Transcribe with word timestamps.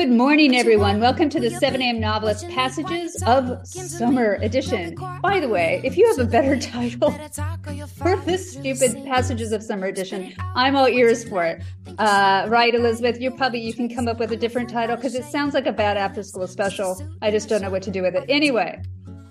Good 0.00 0.12
morning, 0.12 0.56
everyone. 0.56 0.98
Welcome 0.98 1.28
to 1.28 1.38
the 1.38 1.50
7 1.50 1.82
a.m. 1.82 2.00
Novelist 2.00 2.48
Passages 2.48 3.22
of 3.26 3.66
Summer 3.66 4.38
Edition. 4.40 4.94
By 5.20 5.40
the 5.40 5.48
way, 5.50 5.82
if 5.84 5.98
you 5.98 6.08
have 6.08 6.18
a 6.18 6.24
better 6.24 6.58
title 6.72 7.10
for 7.98 8.16
this 8.16 8.52
stupid 8.52 9.04
Passages 9.04 9.52
of 9.52 9.62
Summer 9.62 9.88
Edition, 9.88 10.32
I'm 10.54 10.74
all 10.74 10.88
ears 10.88 11.28
for 11.28 11.44
it. 11.44 11.62
Uh, 11.98 12.46
right, 12.48 12.74
Elizabeth? 12.74 13.20
You 13.20 13.30
probably 13.30 13.60
you 13.60 13.74
can 13.74 13.94
come 13.94 14.08
up 14.08 14.18
with 14.18 14.32
a 14.32 14.38
different 14.38 14.70
title 14.70 14.96
because 14.96 15.14
it 15.14 15.26
sounds 15.26 15.52
like 15.52 15.66
a 15.66 15.72
bad 15.72 15.98
after 15.98 16.22
school 16.22 16.46
special. 16.46 16.98
I 17.20 17.30
just 17.30 17.50
don't 17.50 17.60
know 17.60 17.70
what 17.70 17.82
to 17.82 17.90
do 17.90 18.00
with 18.00 18.14
it. 18.14 18.24
Anyway, 18.26 18.82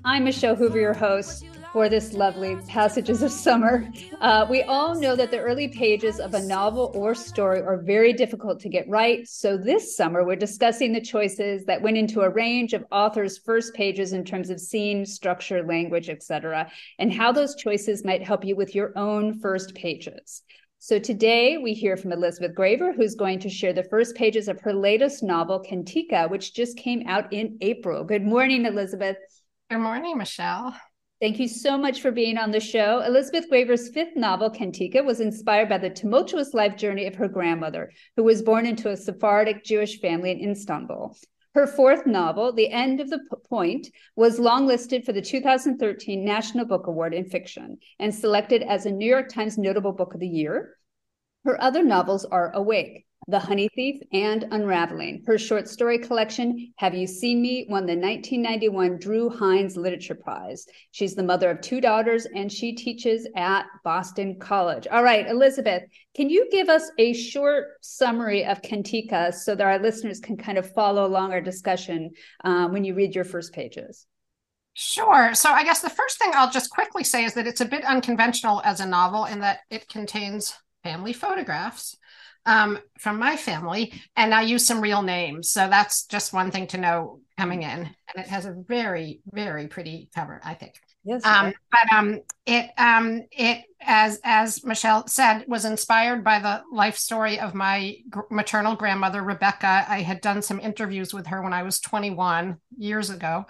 I'm 0.06 0.24
Michelle 0.24 0.56
Hoover, 0.56 0.80
your 0.80 0.94
host 0.94 1.46
for 1.72 1.90
this 1.90 2.14
lovely 2.14 2.56
passages 2.68 3.22
of 3.22 3.32
summer. 3.32 3.88
Uh, 4.22 4.46
we 4.50 4.64
all 4.64 4.96
know 4.96 5.16
that 5.16 5.32
the 5.32 5.40
early 5.40 5.68
pages 5.68 6.20
of 6.20 6.34
a 6.34 6.42
novel 6.42 6.92
or 6.96 7.14
story 7.14 7.62
are 7.62 7.78
very 7.78 8.14
difficult 8.14 8.60
to 8.60 8.70
get 8.70 8.88
right. 8.90 9.28
So 9.28 9.58
this 9.58 9.96
summer, 9.96 10.24
we're 10.24 10.36
discussing 10.36 10.94
the 10.94 11.02
choices 11.02 11.66
that 11.66 11.82
went 11.82 11.98
into 11.98 12.22
a 12.22 12.30
range 12.30 12.74
of 12.74 12.86
authors' 12.92 13.38
first 13.38 13.74
pages 13.74 14.14
in 14.14 14.24
terms 14.24 14.50
of 14.50 14.60
scene, 14.60 15.06
structure, 15.06 15.64
language, 15.66 16.10
etc., 16.10 16.72
and 16.98 17.14
how 17.14 17.32
those 17.32 17.56
choices 17.56 18.04
might 18.04 18.24
help 18.24 18.44
you 18.44 18.56
with 18.56 18.74
your 18.74 18.92
own 18.98 19.40
first 19.40 19.76
pages. 19.76 20.44
So 20.82 20.98
today 20.98 21.58
we 21.58 21.74
hear 21.74 21.98
from 21.98 22.14
Elizabeth 22.14 22.56
Graver, 22.56 22.94
who's 22.94 23.16
going 23.16 23.40
to 23.40 23.50
share 23.50 23.74
the 23.74 23.84
first 23.84 24.16
pages 24.16 24.48
of 24.48 24.62
her 24.62 24.74
latest 24.74 25.22
novel, 25.22 25.62
Kantika, 25.62 26.30
which 26.30 26.54
just 26.54 26.78
came 26.78 27.04
out 27.06 27.34
in 27.34 27.58
April. 27.60 28.06
Good 28.06 28.24
morning, 28.24 28.66
Elizabeth. 28.66 29.18
Good 29.70 29.80
morning, 29.80 30.18
Michelle. 30.18 30.74
Thank 31.20 31.38
you 31.38 31.50
so 31.50 31.78
much 31.78 32.00
for 32.00 32.12
being 32.12 32.38
on 32.38 32.52
the 32.52 32.62
show. 32.62 33.02
Elizabeth 33.02 33.50
Graver's 33.50 33.90
fifth 33.90 34.16
novel, 34.16 34.50
Kantika, 34.50 35.04
was 35.04 35.20
inspired 35.20 35.68
by 35.68 35.78
the 35.78 35.90
tumultuous 35.90 36.54
life 36.54 36.78
journey 36.78 37.08
of 37.08 37.16
her 37.16 37.28
grandmother, 37.28 37.92
who 38.16 38.24
was 38.24 38.42
born 38.42 38.66
into 38.66 38.90
a 38.90 38.96
Sephardic 38.96 39.66
Jewish 39.66 40.00
family 40.00 40.32
in 40.32 40.52
Istanbul. 40.52 41.18
Her 41.56 41.68
fourth 41.68 42.06
novel, 42.06 42.54
The 42.54 42.72
End 42.72 43.02
of 43.02 43.10
the 43.10 43.20
Point, 43.50 43.90
was 44.16 44.40
longlisted 44.40 45.04
for 45.04 45.12
the 45.12 45.22
2013 45.22 46.24
National 46.24 46.64
Book 46.64 46.88
Award 46.88 47.14
in 47.14 47.26
Fiction 47.26 47.80
and 48.00 48.16
selected 48.16 48.64
as 48.64 48.86
a 48.86 48.92
New 48.92 49.10
York 49.10 49.28
Times 49.28 49.58
Notable 49.58 49.92
Book 49.92 50.14
of 50.14 50.22
the 50.22 50.28
Year. 50.28 50.78
Her 51.44 51.62
other 51.62 51.84
novels 51.84 52.24
are 52.24 52.56
Awake, 52.56 53.08
the 53.30 53.40
Honey 53.40 53.70
Thief, 53.76 54.02
and 54.12 54.46
Unraveling. 54.52 55.24
Her 55.28 55.38
short 55.38 55.68
story 55.68 56.00
collection, 56.00 56.74
Have 56.78 56.96
You 56.96 57.06
Seen 57.06 57.42
Me, 57.42 57.68
won 57.70 57.86
the 57.86 57.96
1991 57.96 58.98
Drue 58.98 59.30
Heinz 59.30 59.78
Literature 59.78 60.16
Prize. 60.16 60.66
She's 60.92 61.14
the 61.14 61.24
mother 61.24 61.52
of 61.52 61.62
two 61.62 61.80
daughters 61.80 62.26
and 62.26 62.52
she 62.52 62.74
teaches 62.74 63.28
at 63.36 63.66
Boston 63.84 64.40
College. 64.40 64.88
All 64.88 65.04
right, 65.04 65.28
Elizabeth, 65.28 65.84
can 66.16 66.30
you 66.30 66.50
give 66.52 66.70
us 66.70 66.90
a 66.98 67.14
short 67.14 67.68
summary 67.82 68.46
of 68.46 68.64
Kantika 68.64 69.32
so 69.34 69.54
that 69.54 69.66
our 69.66 69.80
listeners 69.80 70.20
can 70.20 70.36
kind 70.36 70.58
of 70.58 70.74
follow 70.74 71.06
along 71.06 71.32
our 71.32 71.42
discussion 71.42 72.12
um, 72.44 72.72
when 72.72 72.84
you 72.84 72.96
read 72.96 73.14
your 73.14 73.26
first 73.26 73.54
pages? 73.54 74.08
Sure. 74.74 75.36
So 75.36 75.52
I 75.52 75.64
guess 75.64 75.82
the 75.82 75.90
first 75.90 76.18
thing 76.18 76.32
I'll 76.34 76.52
just 76.52 76.72
quickly 76.72 77.04
say 77.04 77.26
is 77.26 77.36
that 77.36 77.46
it's 77.46 77.62
a 77.62 77.66
bit 77.66 77.84
unconventional 77.86 78.62
as 78.66 78.80
a 78.80 78.86
novel 78.88 79.26
in 79.26 79.42
that 79.42 79.60
it 79.70 79.88
contains 79.88 80.58
family 80.84 81.14
photographs 81.14 81.98
um, 82.50 82.80
from 82.98 83.20
my 83.20 83.38
family, 83.38 83.94
and 84.16 84.34
I 84.34 84.42
use 84.42 84.66
some 84.66 84.82
real 84.82 85.04
names. 85.04 85.52
So 85.52 85.70
that's 85.70 86.06
just 86.08 86.34
one 86.34 86.50
thing 86.50 86.66
to 86.68 86.80
know 86.80 87.20
coming 87.38 87.62
in. 87.62 87.70
And 87.70 88.16
it 88.16 88.26
has 88.26 88.48
a 88.48 88.56
very, 88.68 89.22
very 89.32 89.68
pretty 89.68 90.10
cover, 90.16 90.42
I 90.44 90.56
think. 90.56 90.74
Yes. 91.04 91.24
Um, 91.24 91.54
but 91.72 91.96
um, 91.96 92.22
it 92.48 92.72
um, 92.78 93.22
it 93.32 93.66
as 93.82 94.20
as 94.24 94.66
Michelle 94.66 95.08
said 95.08 95.46
was 95.48 95.64
inspired 95.64 96.24
by 96.24 96.40
the 96.40 96.64
life 96.74 96.98
story 96.98 97.40
of 97.40 97.54
my 97.54 97.96
gr- 98.10 98.22
maternal 98.32 98.76
grandmother 98.76 99.22
Rebecca. 99.22 99.86
I 99.88 100.02
had 100.02 100.20
done 100.20 100.42
some 100.42 100.60
interviews 100.60 101.14
with 101.14 101.28
her 101.28 101.42
when 101.44 101.54
I 101.54 101.64
was 101.64 101.80
21 101.80 102.58
years 102.78 103.12
ago, 103.12 103.46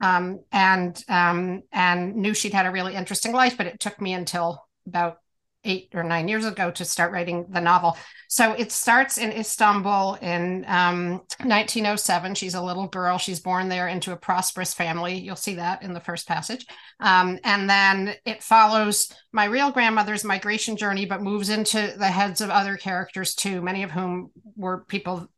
um, 0.00 0.40
and 0.52 1.02
um, 1.08 1.62
and 1.72 2.14
knew 2.14 2.34
she'd 2.34 2.54
had 2.54 2.66
a 2.66 2.70
really 2.70 2.94
interesting 2.94 3.32
life. 3.32 3.56
But 3.56 3.66
it 3.66 3.80
took 3.80 4.00
me 4.00 4.14
until 4.14 4.64
about 4.86 5.18
eight 5.64 5.90
or 5.94 6.02
nine 6.02 6.28
years 6.28 6.44
ago 6.44 6.70
to 6.70 6.84
start 6.84 7.12
writing 7.12 7.46
the 7.50 7.60
novel. 7.60 7.96
So 8.28 8.52
it 8.52 8.72
starts 8.72 9.18
in 9.18 9.32
Istanbul 9.32 10.14
in 10.14 10.64
um, 10.66 11.22
1907. 11.42 12.34
She's 12.34 12.54
a 12.54 12.62
little 12.62 12.88
girl. 12.88 13.18
She's 13.18 13.40
born 13.40 13.68
there 13.68 13.88
into 13.88 14.12
a 14.12 14.16
prosperous 14.16 14.74
family. 14.74 15.18
You'll 15.18 15.36
see 15.36 15.54
that 15.54 15.82
in 15.82 15.92
the 15.92 16.00
first 16.00 16.26
passage. 16.26 16.66
Um, 17.00 17.38
and 17.44 17.68
then 17.68 18.14
it 18.24 18.42
follows 18.42 19.12
my 19.32 19.44
real 19.44 19.70
grandmother's 19.70 20.24
migration 20.24 20.76
journey, 20.76 21.06
but 21.06 21.22
moves 21.22 21.48
into 21.48 21.94
the 21.96 22.08
heads 22.08 22.40
of 22.40 22.50
other 22.50 22.76
characters 22.76 23.34
too, 23.34 23.62
many 23.62 23.82
of 23.82 23.90
whom 23.90 24.30
were 24.56 24.84
people 24.84 25.28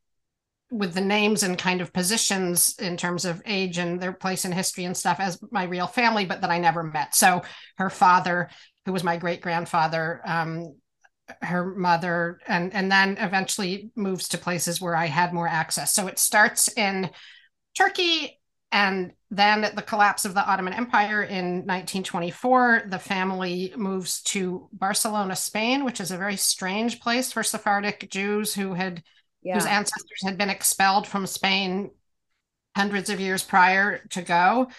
with 0.71 0.95
the 0.95 1.01
names 1.01 1.43
and 1.43 1.59
kind 1.59 1.81
of 1.81 1.93
positions 1.93 2.75
in 2.79 2.97
terms 2.97 3.25
of 3.25 3.41
age 3.47 3.79
and 3.79 4.01
their 4.01 4.13
place 4.13 4.45
in 4.45 4.53
history 4.53 4.85
and 4.85 4.97
stuff 4.97 5.21
as 5.21 5.41
my 5.53 5.65
real 5.65 5.87
family, 5.87 6.25
but 6.25 6.41
that 6.41 6.51
I 6.51 6.59
never 6.59 6.83
met. 6.83 7.15
So 7.15 7.43
her 7.77 7.91
father 7.91 8.51
who 8.87 8.93
was 8.93 9.05
my 9.05 9.19
great 9.19 9.43
grandfather, 9.43 10.23
um, 10.25 10.77
her 11.43 11.75
mother, 11.75 12.39
and 12.47 12.73
and 12.73 12.91
then 12.91 13.19
eventually 13.19 13.91
moves 13.97 14.29
to 14.29 14.39
places 14.39 14.81
where 14.81 14.97
I 14.97 15.07
had 15.07 15.35
more 15.35 15.49
access. 15.49 15.93
So 15.93 16.07
it 16.07 16.19
starts 16.19 16.69
in 16.69 17.11
Turkey, 17.77 18.41
and 18.71 19.13
then 19.31 19.65
at 19.65 19.75
the 19.75 19.83
collapse 19.83 20.25
of 20.25 20.35
the 20.35 20.47
Ottoman 20.47 20.73
Empire 20.73 21.23
in 21.23 21.67
1924, 21.67 22.85
the 22.87 22.99
family 22.99 23.73
moves 23.77 24.23
to 24.23 24.69
Barcelona, 24.73 25.35
Spain, 25.35 25.85
which 25.85 26.01
is 26.01 26.13
a 26.13 26.17
very 26.17 26.37
strange 26.37 27.01
place 27.01 27.33
for 27.33 27.43
Sephardic 27.43 28.09
Jews 28.09 28.55
who 28.55 28.75
had 28.75 29.03
yeah. 29.43 29.55
whose 29.55 29.67
ancestors 29.67 30.23
had 30.25 30.39
been 30.39 30.51
expelled 30.51 31.09
from 31.09 31.27
Spain 31.27 31.91
hundreds 32.77 33.11
of 33.11 33.21
years 33.21 33.43
prior 33.43 33.99
to 34.11 34.23
go. 34.23 34.71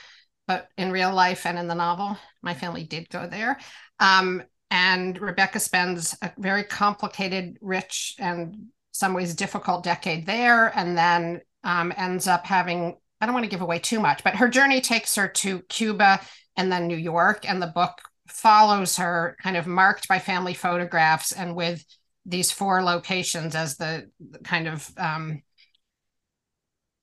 But 0.47 0.69
in 0.77 0.91
real 0.93 1.13
life 1.13 1.45
and 1.45 1.59
in 1.59 1.67
the 1.67 1.75
novel, 1.75 2.17
my 2.47 2.53
family 2.53 2.83
did 2.83 3.09
go 3.09 3.27
there. 3.27 3.59
Um, 3.99 4.41
and 4.71 5.19
Rebecca 5.19 5.59
spends 5.59 6.17
a 6.21 6.31
very 6.37 6.63
complicated, 6.63 7.57
rich, 7.61 8.15
and 8.19 8.67
some 8.91 9.13
ways 9.13 9.35
difficult 9.35 9.83
decade 9.83 10.25
there, 10.25 10.71
and 10.75 10.97
then 10.97 11.41
um, 11.63 11.93
ends 11.95 12.27
up 12.27 12.45
having. 12.45 12.97
I 13.19 13.25
don't 13.25 13.33
want 13.33 13.45
to 13.45 13.49
give 13.49 13.61
away 13.61 13.79
too 13.79 13.99
much, 13.99 14.23
but 14.23 14.35
her 14.35 14.47
journey 14.47 14.79
takes 14.79 15.15
her 15.15 15.27
to 15.27 15.59
Cuba 15.69 16.21
and 16.55 16.71
then 16.71 16.87
New 16.87 16.97
York, 16.97 17.49
and 17.49 17.61
the 17.61 17.67
book 17.67 17.93
follows 18.27 18.97
her, 18.97 19.35
kind 19.41 19.57
of 19.57 19.67
marked 19.67 20.07
by 20.07 20.19
family 20.19 20.53
photographs 20.53 21.31
and 21.31 21.55
with 21.55 21.83
these 22.25 22.51
four 22.51 22.83
locations 22.83 23.55
as 23.55 23.77
the, 23.77 24.09
kind 24.43 24.67
of 24.67 24.91
um, 24.97 25.41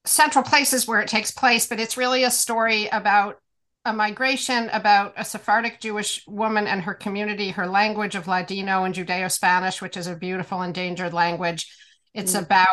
central 0.04 0.44
places 0.44 0.87
where 0.87 1.00
it 1.00 1.09
takes 1.09 1.31
place. 1.31 1.66
But 1.66 1.81
it's 1.81 1.97
really 1.97 2.25
a 2.25 2.31
story 2.31 2.88
about 2.88 3.37
a 3.84 3.93
migration 3.93 4.71
about 4.71 5.12
a 5.17 5.25
Sephardic 5.25 5.81
Jewish 5.81 6.27
woman 6.27 6.67
and 6.67 6.83
her 6.83 6.95
community, 6.95 7.50
her 7.50 7.67
language 7.67 8.15
of 8.15 8.27
Ladino 8.27 8.84
and 8.84 8.95
Judeo 8.95 9.31
Spanish, 9.31 9.83
which 9.83 9.97
is 9.97 10.06
a 10.06 10.17
beautiful 10.17 10.62
endangered 10.62 11.12
language. 11.12 11.71
It's 12.15 12.34
mm. 12.34 12.43
about 12.43 12.69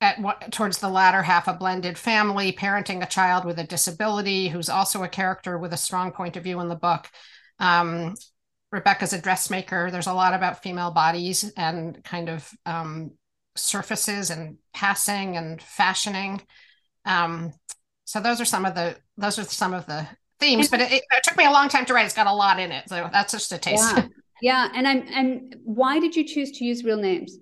at 0.00 0.18
what 0.18 0.52
towards 0.52 0.78
the 0.78 0.88
latter 0.88 1.22
half 1.22 1.48
a 1.48 1.54
blended 1.54 1.96
family 1.96 2.52
parenting 2.52 3.02
a 3.02 3.06
child 3.06 3.44
with 3.44 3.58
a 3.58 3.64
disability 3.64 4.48
who's 4.48 4.68
also 4.68 5.02
a 5.02 5.08
character 5.08 5.56
with 5.56 5.72
a 5.72 5.78
strong 5.78 6.12
point 6.12 6.36
of 6.36 6.42
view 6.42 6.60
in 6.60 6.68
the 6.68 6.74
book 6.74 7.08
um, 7.58 8.14
rebecca's 8.72 9.12
a 9.12 9.20
dressmaker 9.20 9.90
there's 9.90 10.08
a 10.08 10.12
lot 10.12 10.34
about 10.34 10.62
female 10.62 10.90
bodies 10.90 11.50
and 11.56 12.02
kind 12.04 12.28
of 12.28 12.50
um, 12.66 13.12
surfaces 13.56 14.30
and 14.30 14.58
passing 14.74 15.36
and 15.36 15.62
fashioning 15.62 16.40
um, 17.04 17.52
so 18.04 18.20
those 18.20 18.40
are 18.40 18.44
some 18.44 18.66
of 18.66 18.74
the 18.74 18.96
those 19.16 19.38
are 19.38 19.44
some 19.44 19.72
of 19.72 19.86
the 19.86 20.06
themes, 20.44 20.68
but 20.68 20.80
it, 20.80 20.92
it, 20.92 21.22
took 21.22 21.36
me 21.36 21.44
a 21.44 21.50
long 21.50 21.68
time 21.68 21.84
to 21.86 21.94
write. 21.94 22.06
It's 22.06 22.14
got 22.14 22.26
a 22.26 22.32
lot 22.32 22.58
in 22.58 22.72
it, 22.72 22.88
so 22.88 23.08
that's 23.12 23.32
just 23.32 23.52
a 23.52 23.58
taste. 23.58 23.82
Yeah, 23.96 24.06
yeah. 24.42 24.68
And 24.74 24.86
I'm 24.86 25.06
and 25.12 25.56
why 25.64 25.98
did 26.00 26.14
you 26.16 26.24
choose 26.24 26.50
to 26.52 26.64
use 26.64 26.84
real 26.84 26.96
names? 26.96 27.38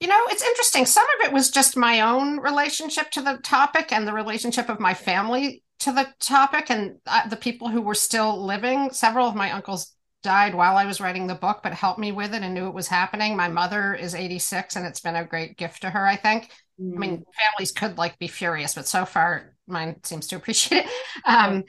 You 0.00 0.08
know, 0.08 0.20
it's 0.28 0.42
interesting. 0.42 0.86
Some 0.86 1.06
of 1.18 1.26
it 1.26 1.32
was 1.32 1.50
just 1.50 1.76
my 1.76 2.00
own 2.00 2.38
relationship 2.38 3.10
to 3.12 3.22
the 3.22 3.38
topic 3.42 3.92
and 3.92 4.06
the 4.06 4.12
relationship 4.12 4.68
of 4.68 4.80
my 4.80 4.92
family 4.92 5.62
to 5.80 5.92
the 5.92 6.08
topic 6.20 6.70
and 6.70 6.96
uh, 7.06 7.28
the 7.28 7.36
people 7.36 7.68
who 7.68 7.80
were 7.80 7.94
still 7.94 8.44
living. 8.44 8.90
Several 8.90 9.28
of 9.28 9.34
my 9.34 9.52
uncles 9.52 9.94
died 10.22 10.54
while 10.54 10.76
I 10.76 10.86
was 10.86 11.00
writing 11.00 11.26
the 11.26 11.34
book, 11.34 11.60
but 11.62 11.72
helped 11.72 12.00
me 12.00 12.10
with 12.10 12.34
it 12.34 12.42
and 12.42 12.54
knew 12.54 12.66
it 12.66 12.74
was 12.74 12.88
happening. 12.88 13.36
My 13.36 13.48
mother 13.48 13.94
is 13.94 14.14
86 14.14 14.76
and 14.76 14.86
it's 14.86 15.00
been 15.00 15.16
a 15.16 15.24
great 15.24 15.56
gift 15.56 15.82
to 15.82 15.90
her, 15.90 16.06
I 16.06 16.16
think. 16.16 16.50
Mm. 16.80 16.96
I 16.96 16.98
mean, 16.98 17.18
mm. 17.18 17.24
families 17.38 17.72
could 17.72 17.98
like 17.98 18.18
be 18.18 18.28
furious, 18.28 18.74
but 18.74 18.88
so 18.88 19.04
far 19.04 19.53
mine 19.66 19.96
seems 20.02 20.26
to 20.28 20.36
appreciate 20.36 20.84
it. 20.84 20.90
Um, 21.24 21.64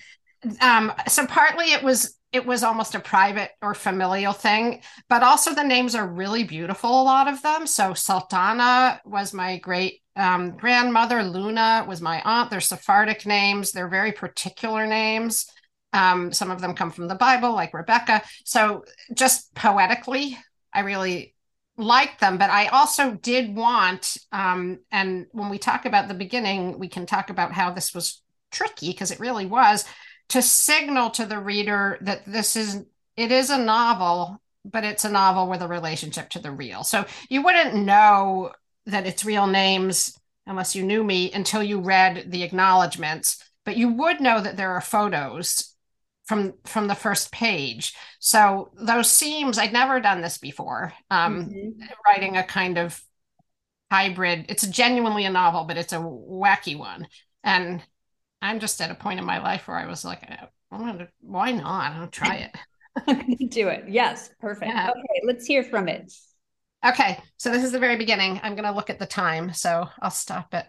um, 0.61 0.93
so 1.07 1.25
partly 1.25 1.71
it 1.71 1.83
was 1.83 2.17
it 2.31 2.45
was 2.45 2.63
almost 2.63 2.95
a 2.95 2.99
private 2.99 3.51
or 3.61 3.73
familial 3.73 4.33
thing, 4.33 4.81
but 5.07 5.23
also 5.23 5.53
the 5.53 5.63
names 5.63 5.95
are 5.95 6.05
really 6.05 6.43
beautiful. 6.43 7.01
A 7.01 7.03
lot 7.03 7.29
of 7.29 7.41
them. 7.41 7.65
So 7.65 7.93
Sultana 7.93 8.99
was 9.05 9.33
my 9.33 9.57
great 9.59 10.01
um, 10.17 10.51
grandmother. 10.57 11.23
Luna 11.23 11.85
was 11.87 12.01
my 12.01 12.21
aunt. 12.25 12.49
They're 12.49 12.59
Sephardic 12.59 13.25
names. 13.25 13.71
They're 13.71 13.87
very 13.87 14.11
particular 14.11 14.85
names. 14.85 15.49
Um, 15.93 16.33
some 16.33 16.51
of 16.51 16.59
them 16.59 16.75
come 16.75 16.91
from 16.91 17.07
the 17.07 17.15
Bible, 17.15 17.53
like 17.53 17.73
Rebecca. 17.73 18.21
So 18.43 18.83
just 19.13 19.55
poetically, 19.55 20.37
I 20.73 20.81
really 20.81 21.34
like 21.77 22.19
them, 22.19 22.37
but 22.37 22.49
I 22.49 22.67
also 22.67 23.11
did 23.11 23.55
want, 23.55 24.17
um, 24.31 24.79
and 24.91 25.27
when 25.31 25.49
we 25.49 25.57
talk 25.57 25.85
about 25.85 26.07
the 26.07 26.13
beginning, 26.13 26.79
we 26.79 26.87
can 26.87 27.05
talk 27.05 27.29
about 27.29 27.51
how 27.51 27.71
this 27.71 27.93
was 27.93 28.21
tricky 28.51 28.91
because 28.91 29.11
it 29.11 29.19
really 29.19 29.45
was 29.45 29.85
to 30.29 30.41
signal 30.41 31.09
to 31.11 31.25
the 31.25 31.39
reader 31.39 31.97
that 32.01 32.25
this 32.25 32.55
is 32.55 32.83
it 33.17 33.31
is 33.31 33.49
a 33.49 33.57
novel, 33.57 34.41
but 34.65 34.83
it's 34.83 35.05
a 35.05 35.11
novel 35.11 35.47
with 35.47 35.61
a 35.61 35.67
relationship 35.67 36.29
to 36.31 36.39
the 36.39 36.51
real. 36.51 36.83
So 36.83 37.05
you 37.29 37.41
wouldn't 37.43 37.75
know 37.75 38.51
that 38.85 39.05
it's 39.05 39.23
real 39.23 39.47
names 39.47 40.17
unless 40.45 40.75
you 40.75 40.83
knew 40.83 41.03
me 41.03 41.31
until 41.31 41.63
you 41.63 41.79
read 41.79 42.31
the 42.31 42.43
acknowledgments, 42.43 43.43
but 43.63 43.77
you 43.77 43.89
would 43.89 44.21
know 44.21 44.41
that 44.41 44.57
there 44.57 44.71
are 44.71 44.81
photos 44.81 45.74
from 46.25 46.53
from 46.65 46.87
the 46.87 46.95
first 46.95 47.31
page. 47.31 47.93
So 48.19 48.71
those 48.79 49.11
seams, 49.11 49.57
I'd 49.57 49.73
never 49.73 49.99
done 49.99 50.21
this 50.21 50.37
before. 50.37 50.93
Um, 51.09 51.45
mm-hmm. 51.45 51.83
Writing 52.07 52.37
a 52.37 52.43
kind 52.43 52.77
of 52.77 53.01
hybrid. 53.91 54.45
It's 54.49 54.65
genuinely 54.67 55.25
a 55.25 55.29
novel, 55.29 55.65
but 55.65 55.77
it's 55.77 55.93
a 55.93 55.97
wacky 55.97 56.77
one. 56.77 57.07
And 57.43 57.83
I'm 58.41 58.59
just 58.59 58.81
at 58.81 58.91
a 58.91 58.95
point 58.95 59.19
in 59.19 59.25
my 59.25 59.39
life 59.39 59.67
where 59.67 59.77
I 59.77 59.87
was 59.87 60.03
like, 60.03 60.27
gonna, 60.71 61.07
why 61.21 61.51
not? 61.51 61.93
I'll 61.93 62.07
try 62.07 62.35
it. 62.47 63.49
do 63.49 63.67
it. 63.67 63.85
Yes, 63.87 64.29
perfect. 64.39 64.71
Yeah. 64.71 64.89
Okay, 64.89 65.21
let's 65.25 65.45
hear 65.45 65.63
from 65.63 65.87
it. 65.87 66.11
Okay, 66.85 67.17
so 67.37 67.51
this 67.51 67.63
is 67.63 67.71
the 67.71 67.79
very 67.79 67.95
beginning. 67.95 68.39
I'm 68.43 68.53
going 68.53 68.65
to 68.65 68.71
look 68.71 68.89
at 68.89 68.99
the 68.99 69.05
time, 69.05 69.53
so 69.53 69.89
I'll 69.99 70.11
stop 70.11 70.53
it. 70.53 70.65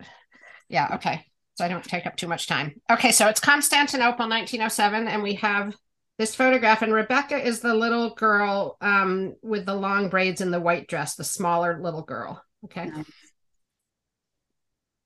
Yeah, 0.68 0.94
okay. 0.94 1.26
So 1.56 1.64
I 1.64 1.68
don't 1.68 1.84
take 1.84 2.06
up 2.06 2.16
too 2.16 2.28
much 2.28 2.46
time. 2.46 2.80
Okay, 2.90 3.12
so 3.12 3.28
it's 3.28 3.40
Constantinople, 3.40 4.28
1907, 4.28 5.08
and 5.08 5.22
we 5.22 5.34
have 5.34 5.74
this 6.18 6.34
photograph, 6.34 6.82
and 6.82 6.92
Rebecca 6.92 7.38
is 7.38 7.60
the 7.60 7.74
little 7.74 8.14
girl 8.14 8.76
um, 8.80 9.34
with 9.42 9.66
the 9.66 9.74
long 9.74 10.08
braids 10.08 10.40
and 10.40 10.52
the 10.52 10.60
white 10.60 10.86
dress, 10.86 11.14
the 11.14 11.24
smaller 11.24 11.80
little 11.82 12.02
girl. 12.02 12.42
Okay. 12.64 12.90
Yeah. 12.94 13.02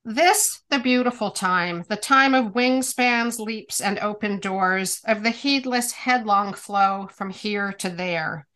This, 0.05 0.62
the 0.70 0.79
beautiful 0.79 1.31
time, 1.31 1.85
the 1.88 1.97
time 1.97 2.35
of 2.35 2.55
wingspans, 2.55 3.38
leaps, 3.38 3.81
and 3.81 3.99
open 3.99 4.41
doors, 4.41 5.00
of 5.05 5.23
the 5.23 5.31
heedless, 5.31 5.93
headlong 5.93 6.55
flow 6.55 7.08
from 7.12 7.31
here 7.31 7.73
to 7.75 7.91
there. 7.91 8.47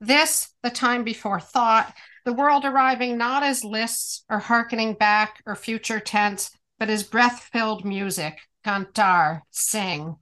This, 0.00 0.50
the 0.62 0.70
time 0.70 1.04
before 1.04 1.40
thought, 1.40 1.94
the 2.24 2.32
world 2.32 2.64
arriving 2.64 3.18
not 3.18 3.42
as 3.42 3.64
lists 3.64 4.24
or 4.30 4.38
hearkening 4.38 4.94
back 4.94 5.42
or 5.46 5.54
future 5.54 6.00
tense, 6.00 6.50
but 6.78 6.90
as 6.90 7.02
breath 7.02 7.48
filled 7.52 7.84
music, 7.84 8.38
cantar, 8.64 9.42
sing. 9.50 10.16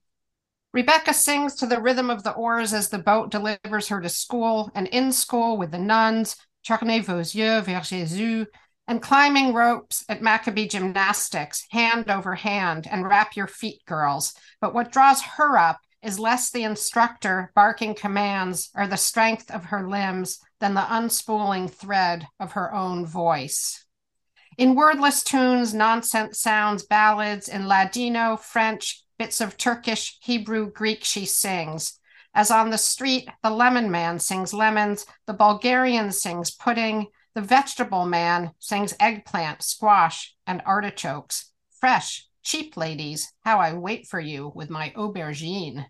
Rebecca 0.72 1.12
sings 1.12 1.54
to 1.56 1.66
the 1.66 1.80
rhythm 1.80 2.08
of 2.08 2.22
the 2.22 2.32
oars 2.32 2.72
as 2.72 2.88
the 2.88 2.98
boat 2.98 3.30
delivers 3.30 3.88
her 3.88 4.00
to 4.00 4.08
school, 4.08 4.70
and 4.74 4.86
in 4.88 5.12
school 5.12 5.58
with 5.58 5.70
the 5.70 5.78
nuns, 5.78 6.36
Tournez 6.66 7.04
vos 7.04 7.34
yeux 7.34 7.60
vers 7.62 7.90
Jésus, 7.90 8.46
and 8.88 9.02
climbing 9.02 9.54
ropes 9.54 10.04
at 10.08 10.22
Maccabee 10.22 10.66
gymnastics, 10.66 11.64
hand 11.70 12.10
over 12.10 12.34
hand, 12.34 12.86
and 12.90 13.06
wrap 13.06 13.36
your 13.36 13.46
feet, 13.46 13.84
girls. 13.86 14.34
But 14.60 14.74
what 14.74 14.92
draws 14.92 15.22
her 15.22 15.56
up 15.56 15.80
is 16.02 16.18
less 16.18 16.50
the 16.50 16.64
instructor 16.64 17.52
barking 17.54 17.94
commands 17.94 18.70
or 18.74 18.86
the 18.86 18.96
strength 18.96 19.50
of 19.50 19.66
her 19.66 19.88
limbs 19.88 20.40
than 20.58 20.74
the 20.74 20.80
unspooling 20.80 21.70
thread 21.70 22.26
of 22.40 22.52
her 22.52 22.74
own 22.74 23.06
voice. 23.06 23.84
In 24.58 24.74
wordless 24.74 25.24
tunes, 25.24 25.72
nonsense 25.72 26.38
sounds, 26.38 26.84
ballads 26.84 27.48
in 27.48 27.66
Ladino, 27.68 28.36
French, 28.36 29.02
bits 29.18 29.40
of 29.40 29.56
Turkish, 29.56 30.18
Hebrew, 30.20 30.70
Greek 30.70 31.04
she 31.04 31.24
sings. 31.24 31.98
As 32.34 32.50
on 32.50 32.70
the 32.70 32.78
street, 32.78 33.28
the 33.42 33.50
lemon 33.50 33.90
man 33.90 34.18
sings 34.18 34.52
lemons, 34.52 35.06
the 35.26 35.32
Bulgarian 35.32 36.12
sings 36.12 36.50
pudding, 36.50 37.06
the 37.34 37.40
vegetable 37.40 38.04
man 38.04 38.52
sings 38.58 38.94
eggplant, 39.00 39.62
squash, 39.62 40.34
and 40.46 40.60
artichokes. 40.66 41.50
Fresh, 41.80 42.28
cheap 42.42 42.76
ladies, 42.76 43.32
how 43.40 43.58
I 43.58 43.72
wait 43.72 44.06
for 44.06 44.20
you 44.20 44.52
with 44.54 44.68
my 44.68 44.90
aubergine. 44.96 45.86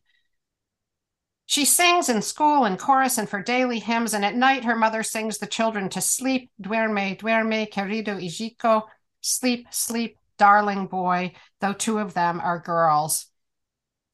She 1.53 1.67
sings 1.67 2.09
in 2.09 2.23
school 2.23 2.65
and 2.65 2.79
chorus 2.79 3.19
and 3.19 3.29
for 3.29 3.43
daily 3.43 3.79
hymns, 3.79 4.15
and 4.15 4.25
at 4.25 4.35
night 4.35 4.65
her 4.65 4.75
mother 4.75 5.03
sings 5.03 5.37
the 5.37 5.47
children 5.47 5.91
to 5.91 6.01
sleep. 6.01 6.51
Duerme, 6.59 7.19
duerme, 7.19 7.71
querido 7.71 8.17
hijito. 8.19 8.85
Sleep, 9.21 9.67
sleep, 9.71 10.17
darling 10.39 10.87
boy, 10.87 11.35
though 11.61 11.75
two 11.75 11.99
of 11.99 12.15
them 12.15 12.41
are 12.41 12.59
girls. 12.59 13.27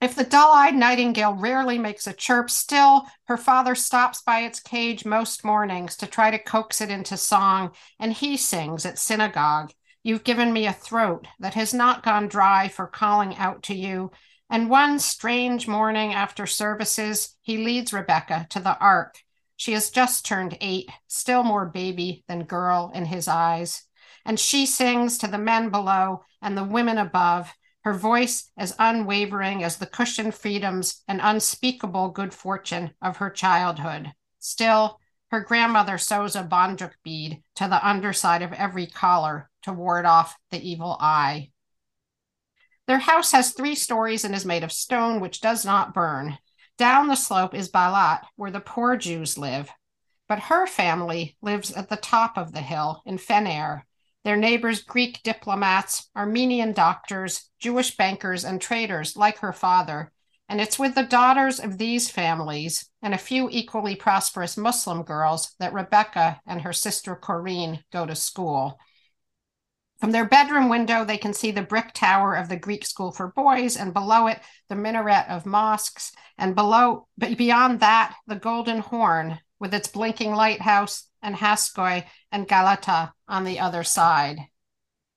If 0.01 0.17
the 0.17 0.25
dull 0.25 0.51
eyed 0.53 0.75
nightingale 0.75 1.35
rarely 1.35 1.79
makes 1.79 2.09
a 2.09 2.13
chirp, 2.13 2.51
still 2.51 3.07
her 3.27 3.37
father 3.37 3.77
stops 3.77 4.21
by 4.21 4.41
its 4.41 4.59
cage 4.59 5.05
most 5.05 5.45
mornings 5.45 5.97
to 5.99 6.09
try 6.09 6.33
to 6.33 6.43
coax 6.43 6.81
it 6.81 6.91
into 6.91 7.17
song, 7.17 7.71
and 8.01 8.13
he 8.13 8.37
sings 8.37 8.85
at 8.85 8.99
synagogue. 8.99 9.71
You've 10.03 10.25
given 10.25 10.53
me 10.53 10.67
a 10.67 10.73
throat 10.73 11.29
that 11.39 11.55
has 11.55 11.73
not 11.73 12.03
gone 12.03 12.27
dry 12.27 12.67
for 12.67 12.89
calling 12.89 13.37
out 13.37 13.63
to 13.63 13.77
you. 13.77 14.11
And 14.51 14.71
one 14.71 14.99
strange 14.99 15.69
morning 15.69 16.15
after 16.15 16.47
services, 16.47 17.37
he 17.43 17.59
leads 17.59 17.93
Rebecca 17.93 18.47
to 18.51 18.61
the 18.61 18.79
ark. 18.79 19.19
She 19.57 19.73
has 19.73 19.91
just 19.91 20.25
turned 20.25 20.57
eight, 20.61 20.89
still 21.07 21.43
more 21.43 21.67
baby 21.67 22.25
than 22.29 22.45
girl 22.45 22.91
in 22.95 23.07
his 23.07 23.29
eyes. 23.29 23.85
And 24.25 24.39
she 24.39 24.67
sings 24.67 25.19
to 25.19 25.27
the 25.27 25.39
men 25.39 25.71
below 25.71 26.23
and 26.41 26.57
the 26.57 26.65
women 26.65 26.99
above 26.99 27.53
her 27.83 27.95
voice 27.95 28.51
as 28.57 28.75
unwavering 28.79 29.65
as 29.65 29.77
the 29.77 29.87
cushioned 29.87 30.35
freedoms 30.35 31.03
and 31.09 31.21
unspeakable 31.23 32.11
good 32.11 32.35
fortune 32.35 32.93
of 33.01 33.17
her 33.19 33.31
childhood. 33.31 34.13
Still, 34.39 34.99
her 35.31 35.41
grandmother 35.41 35.99
sews 35.99 36.37
a 36.37 36.43
bandjuk 36.43 36.93
bead 37.03 37.43
to 37.57 37.69
the 37.69 37.87
underside 37.87 38.43
of 38.43 38.53
every 38.53 38.87
collar 38.87 39.51
to 39.63 39.73
ward 39.73 40.07
off 40.07 40.39
the 40.51 40.61
evil 40.61 40.97
eye. 41.01 41.51
Their 42.89 42.99
house 42.99 43.33
has 43.33 43.53
three 43.53 43.75
stories 43.75 44.25
and 44.25 44.35
is 44.35 44.47
made 44.47 44.65
of 44.65 44.73
stone, 44.73 45.21
which 45.21 45.43
does 45.43 45.63
not 45.63 45.93
burn. 45.93 46.39
Down 46.79 47.07
the 47.07 47.17
slope 47.17 47.55
is 47.55 47.71
Balat, 47.71 48.23
where 48.37 48.51
the 48.51 48.61
poor 48.61 48.97
Jews 48.97 49.37
live. 49.37 49.71
But 50.27 50.41
her 50.41 50.67
family 50.67 51.37
lives 51.43 51.71
at 51.71 51.91
the 51.91 51.97
top 51.97 52.39
of 52.39 52.53
the 52.53 52.63
hill 52.63 53.03
in 53.05 53.19
Fener, 53.19 53.83
their 54.25 54.37
neighbors, 54.37 54.83
Greek 54.83 55.23
diplomats, 55.23 56.09
Armenian 56.17 56.73
doctors, 56.73 57.51
Jewish 57.61 57.95
bankers, 57.95 58.43
and 58.43 58.61
traders 58.61 59.17
like 59.17 59.39
her 59.39 59.53
father. 59.53 60.11
And 60.49 60.59
it's 60.59 60.79
with 60.79 60.95
the 60.95 61.03
daughters 61.03 61.61
of 61.61 61.77
these 61.77 62.11
families 62.11 62.91
and 63.03 63.13
a 63.13 63.19
few 63.19 63.51
equally 63.51 63.97
prosperous 63.97 64.57
Muslim 64.57 65.03
girls 65.03 65.55
that 65.61 65.75
Rebecca 65.75 66.41
and 66.47 66.63
her 66.63 66.73
sister 66.73 67.15
Corinne 67.15 67.85
go 67.93 68.07
to 68.07 68.15
school. 68.15 68.79
From 69.99 70.13
their 70.13 70.25
bedroom 70.25 70.69
window, 70.69 71.05
they 71.05 71.19
can 71.19 71.35
see 71.35 71.51
the 71.51 71.63
brick 71.63 71.93
tower 71.93 72.35
of 72.35 72.49
the 72.49 72.57
Greek 72.57 72.87
school 72.87 73.11
for 73.11 73.33
boys, 73.33 73.77
and 73.77 73.93
below 73.93 74.29
it, 74.29 74.41
the 74.69 74.77
minaret 74.77 75.29
of 75.29 75.45
mosques, 75.45 76.13
and 76.37 76.55
below, 76.55 77.09
but 77.19 77.37
beyond 77.37 77.81
that, 77.81 78.15
the 78.27 78.37
Golden 78.37 78.79
Horn 78.79 79.41
with 79.59 79.75
its 79.75 79.89
blinking 79.89 80.33
lighthouse 80.33 81.09
and 81.21 81.35
Haskoy 81.35 82.05
and 82.31 82.47
Galata 82.47 83.13
on 83.27 83.43
the 83.43 83.59
other 83.59 83.83
side. 83.83 84.39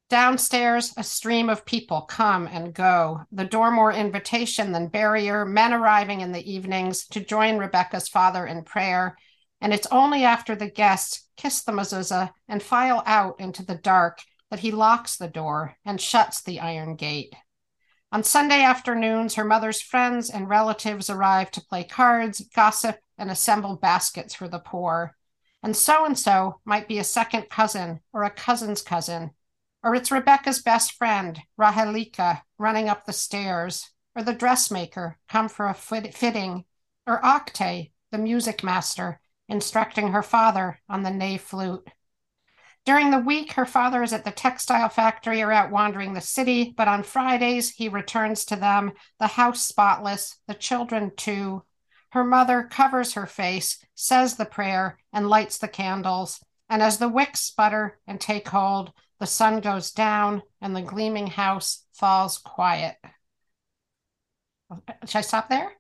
Downstairs, 0.10 0.94
a 0.98 1.04
stream 1.04 1.48
of 1.48 1.66
people 1.66 2.02
come 2.02 2.48
and 2.48 2.74
go, 2.74 3.22
the 3.32 3.46
door 3.46 3.72
more 3.72 3.94
invitation 3.94 4.72
than 4.72 4.88
barrier, 4.88 5.46
men 5.46 5.74
arriving 5.74 6.22
in 6.22 6.32
the 6.32 6.52
evenings 6.52 7.08
to 7.10 7.24
join 7.24 7.58
Rebecca's 7.58 8.10
father 8.10 8.46
in 8.46 8.64
prayer. 8.64 9.16
And 9.62 9.74
it's 9.74 9.88
only 9.92 10.26
after 10.26 10.56
the 10.56 10.70
guests 10.70 11.30
kiss 11.38 11.62
the 11.62 11.72
mezuzah 11.72 12.32
and 12.50 12.62
file 12.62 13.04
out 13.06 13.40
into 13.40 13.64
the 13.64 13.76
dark 13.76 14.20
that 14.52 14.60
he 14.60 14.70
locks 14.70 15.16
the 15.16 15.28
door 15.28 15.78
and 15.84 16.00
shuts 16.00 16.42
the 16.42 16.60
iron 16.60 16.96
gate. 16.96 17.34
On 18.12 18.24
Sunday 18.24 18.62
afternoons, 18.62 19.36
her 19.36 19.46
mother's 19.46 19.82
friends 19.82 20.30
and 20.30 20.50
relatives 20.50 21.10
arrive 21.10 21.50
to 21.52 21.62
play 21.62 21.86
cards, 21.86 22.42
gossip, 22.54 22.98
and 23.18 23.32
assemble 23.32 23.78
baskets 23.78 24.36
for 24.36 24.50
the 24.50 24.60
poor. 24.60 25.16
And 25.64 25.76
so 25.76 26.06
and 26.06 26.20
so 26.20 26.60
might 26.66 26.90
be 26.90 27.00
a 27.00 27.04
second 27.04 27.50
cousin 27.50 28.02
or 28.12 28.24
a 28.24 28.30
cousin's 28.30 28.82
cousin, 28.82 29.32
or 29.82 29.96
it's 29.96 30.12
Rebecca's 30.12 30.62
best 30.62 30.94
friend, 30.94 31.40
Rahelika, 31.58 32.42
running 32.58 32.90
up 32.90 33.06
the 33.06 33.14
stairs, 33.14 33.90
or 34.16 34.24
the 34.24 34.34
dressmaker 34.34 35.18
come 35.30 35.48
for 35.48 35.68
a 35.68 35.74
fitting, 35.74 36.66
or 37.08 37.22
Octay, 37.22 37.92
the 38.12 38.18
music 38.18 38.64
master, 38.64 39.22
instructing 39.48 40.12
her 40.12 40.24
father 40.24 40.80
on 40.90 41.04
the 41.04 41.12
ney 41.12 41.38
flute. 41.38 41.88
During 42.86 43.12
the 43.12 43.20
week, 43.20 43.54
her 43.54 43.66
father 43.66 44.02
is 44.02 44.12
at 44.12 44.26
the 44.26 44.32
textile 44.32 44.90
factory 44.90 45.42
or 45.42 45.52
out 45.52 45.72
wandering 45.72 46.14
the 46.14 46.22
city, 46.22 46.74
but 46.76 46.88
on 46.88 47.04
Fridays, 47.04 47.70
he 47.70 47.88
returns 47.90 48.44
to 48.46 48.56
them, 48.56 48.94
the 49.20 49.28
house 49.28 49.62
spotless, 49.62 50.38
the 50.48 50.56
children 50.56 51.12
too, 51.16 51.64
her 52.12 52.24
mother 52.24 52.64
covers 52.64 53.14
her 53.14 53.26
face, 53.26 53.84
says 53.96 54.36
the 54.36 54.46
prayer, 54.46 54.98
and 55.14 55.30
lights 55.30 55.58
the 55.58 55.68
candles. 55.68 56.44
And 56.70 56.82
as 56.82 56.98
the 56.98 57.10
wicks 57.10 57.40
sputter 57.42 58.00
and 58.06 58.20
take 58.20 58.48
hold, 58.50 58.92
the 59.20 59.28
sun 59.28 59.62
goes 59.62 59.92
down 59.92 60.44
and 60.62 60.76
the 60.76 60.82
gleaming 60.82 61.28
house 61.28 61.86
falls 61.94 62.38
quiet. 62.38 62.96
Should 65.06 65.18
I 65.18 65.22
stop 65.22 65.50
there? 65.50 65.74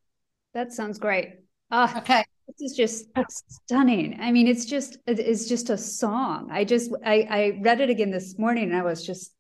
That 0.54 0.74
sounds 0.74 1.00
great. 1.00 1.40
Uh, 1.70 1.94
okay. 1.98 2.26
This 2.60 2.72
is 2.72 2.78
just 2.78 3.06
stunning. 3.50 4.20
I 4.20 4.32
mean, 4.32 4.48
it's 4.48 4.66
just 4.66 4.98
it's 5.08 5.48
just 5.48 5.70
a 5.70 5.78
song. 5.78 6.50
I 6.52 6.66
just 6.66 6.92
I, 7.06 7.28
I 7.30 7.60
read 7.62 7.82
it 7.82 7.90
again 7.90 8.12
this 8.12 8.38
morning 8.38 8.66
and 8.66 8.76
I 8.76 8.84
was 8.84 9.06
just 9.06 9.34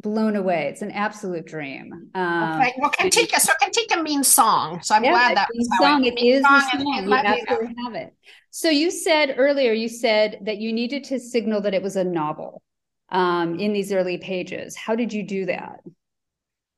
blown 0.00 0.34
away. 0.34 0.68
It's 0.68 0.82
an 0.82 0.90
absolute 0.90 1.46
dream. 1.46 2.10
Um, 2.14 2.60
okay. 2.60 2.74
Well, 2.78 2.90
Kantika, 2.90 3.38
so 3.38 3.52
Kantika 3.62 4.02
means 4.02 4.26
song. 4.26 4.80
So 4.82 4.94
I'm 4.94 5.04
yeah, 5.04 5.12
glad 5.12 5.36
that 5.36 5.48
was 5.54 5.68
song. 5.80 6.04
It, 6.04 6.14
it 6.18 6.22
is 6.22 6.42
song 6.42 6.54
the 6.72 6.78
song. 6.78 7.08
You 7.08 7.14
absolutely 7.14 7.74
have 7.84 7.94
it. 7.94 8.14
So 8.50 8.68
you 8.68 8.90
said 8.90 9.34
earlier, 9.38 9.72
you 9.72 9.88
said 9.88 10.40
that 10.42 10.58
you 10.58 10.72
needed 10.72 11.04
to 11.04 11.20
signal 11.20 11.60
that 11.62 11.74
it 11.74 11.82
was 11.82 11.96
a 11.96 12.04
novel 12.04 12.62
um, 13.10 13.58
in 13.58 13.72
these 13.72 13.92
early 13.92 14.18
pages. 14.18 14.76
How 14.76 14.96
did 14.96 15.12
you 15.12 15.22
do 15.22 15.46
that? 15.46 15.80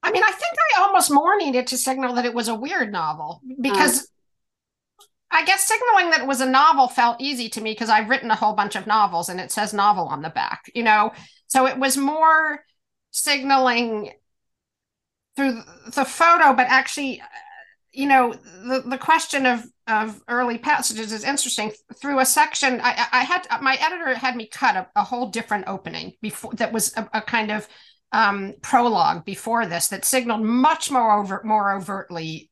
I 0.03 0.11
mean, 0.11 0.23
I 0.23 0.31
think 0.33 0.55
I 0.77 0.83
almost 0.83 1.11
more 1.11 1.37
needed 1.37 1.67
to 1.69 1.79
signal 1.79 2.15
that 2.15 2.27
it 2.27 2.35
was 2.35 2.49
a 2.49 2.55
weird 2.55 2.93
novel 2.93 3.41
because 3.59 4.01
um, 4.01 4.07
I 5.35 5.45
guess 5.45 5.65
signaling 5.65 6.11
that 6.11 6.21
it 6.21 6.29
was 6.29 6.41
a 6.41 6.49
novel 6.49 6.87
felt 6.87 7.21
easy 7.21 7.49
to 7.51 7.61
me 7.61 7.73
because 7.73 7.91
I've 7.91 8.09
written 8.09 8.31
a 8.31 8.37
whole 8.37 8.53
bunch 8.53 8.77
of 8.77 8.87
novels 8.87 9.29
and 9.29 9.41
it 9.41 9.51
says 9.51 9.75
novel 9.75 10.07
on 10.07 10.23
the 10.23 10.31
back, 10.31 10.71
you 10.77 10.85
know? 10.85 11.13
So 11.49 11.67
it 11.67 11.77
was 11.77 11.97
more 11.97 12.65
signaling 13.11 14.13
through 15.35 15.63
the 15.93 16.05
photo, 16.05 16.55
but 16.55 16.69
actually, 16.69 17.21
you 17.91 18.07
know, 18.07 18.33
the, 18.33 18.85
the 18.87 18.97
question 18.97 19.45
of, 19.45 19.65
of 19.89 20.23
early 20.29 20.57
passages 20.57 21.13
is 21.13 21.25
interesting. 21.25 21.73
Through 22.01 22.21
a 22.21 22.27
section, 22.27 22.81
I, 22.81 23.07
I 23.11 23.25
had 23.25 23.47
my 23.61 23.77
editor 23.81 24.15
had 24.15 24.37
me 24.37 24.47
cut 24.47 24.77
a, 24.77 24.89
a 24.95 25.03
whole 25.03 25.31
different 25.31 25.65
opening 25.67 26.13
before 26.23 26.55
that 26.55 26.73
was 26.73 26.97
a, 26.97 27.09
a 27.13 27.21
kind 27.21 27.51
of 27.51 27.67
um, 28.13 28.55
prologue 28.63 29.25
before 29.25 29.67
this 29.67 29.89
that 29.89 30.05
signaled 30.05 30.43
much 30.43 30.93
more 30.93 31.19
over 31.19 31.43
more 31.45 31.75
overtly 31.75 32.51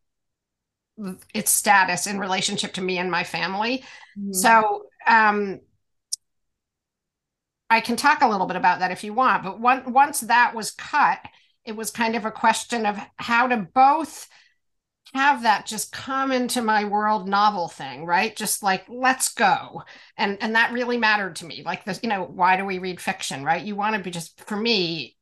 its 1.35 1.51
status 1.51 2.07
in 2.07 2.19
relationship 2.19 2.75
to 2.75 2.83
me 2.83 2.99
and 2.99 3.11
my 3.11 3.25
family. 3.25 3.85
Mm-hmm. 4.19 4.33
So 4.33 4.87
um, 5.07 5.61
I 7.71 7.81
can 7.81 7.97
talk 7.97 8.23
a 8.23 8.29
little 8.29 8.47
bit 8.47 8.57
about 8.57 8.81
that 8.81 8.91
if 8.91 9.05
you 9.05 9.15
want. 9.15 9.43
But 9.43 9.61
one, 9.61 9.93
once 9.93 10.21
that 10.21 10.55
was 10.55 10.73
cut, 10.73 11.19
it 11.65 11.77
was 11.77 11.91
kind 11.91 12.17
of 12.17 12.25
a 12.25 12.31
question 12.31 12.87
of 12.87 12.99
how 13.17 13.47
to 13.47 13.57
both 13.57 14.29
have 15.15 15.43
that 15.43 15.67
just 15.67 15.93
come 15.93 16.33
into 16.33 16.63
my 16.63 16.85
world 16.85 17.29
novel 17.29 17.69
thing 17.69 18.07
right 18.07 18.35
just 18.35 18.63
like 18.63 18.85
let's 18.89 19.35
go 19.35 19.83
and 20.17 20.39
and 20.41 20.55
that 20.55 20.73
really 20.73 20.97
mattered 20.97 21.37
to 21.37 21.45
me 21.45 21.63
like 21.65 21.85
this 21.85 22.01
you 22.03 22.09
know 22.09 22.25
why 22.25 22.57
do 22.57 22.65
we 22.65 22.79
read 22.79 22.99
fiction 22.99 23.45
right 23.45 23.65
you 23.65 23.77
want 23.77 23.95
to 23.95 24.01
be 24.03 24.11
just 24.11 24.41
for 24.47 24.57
me 24.57 25.15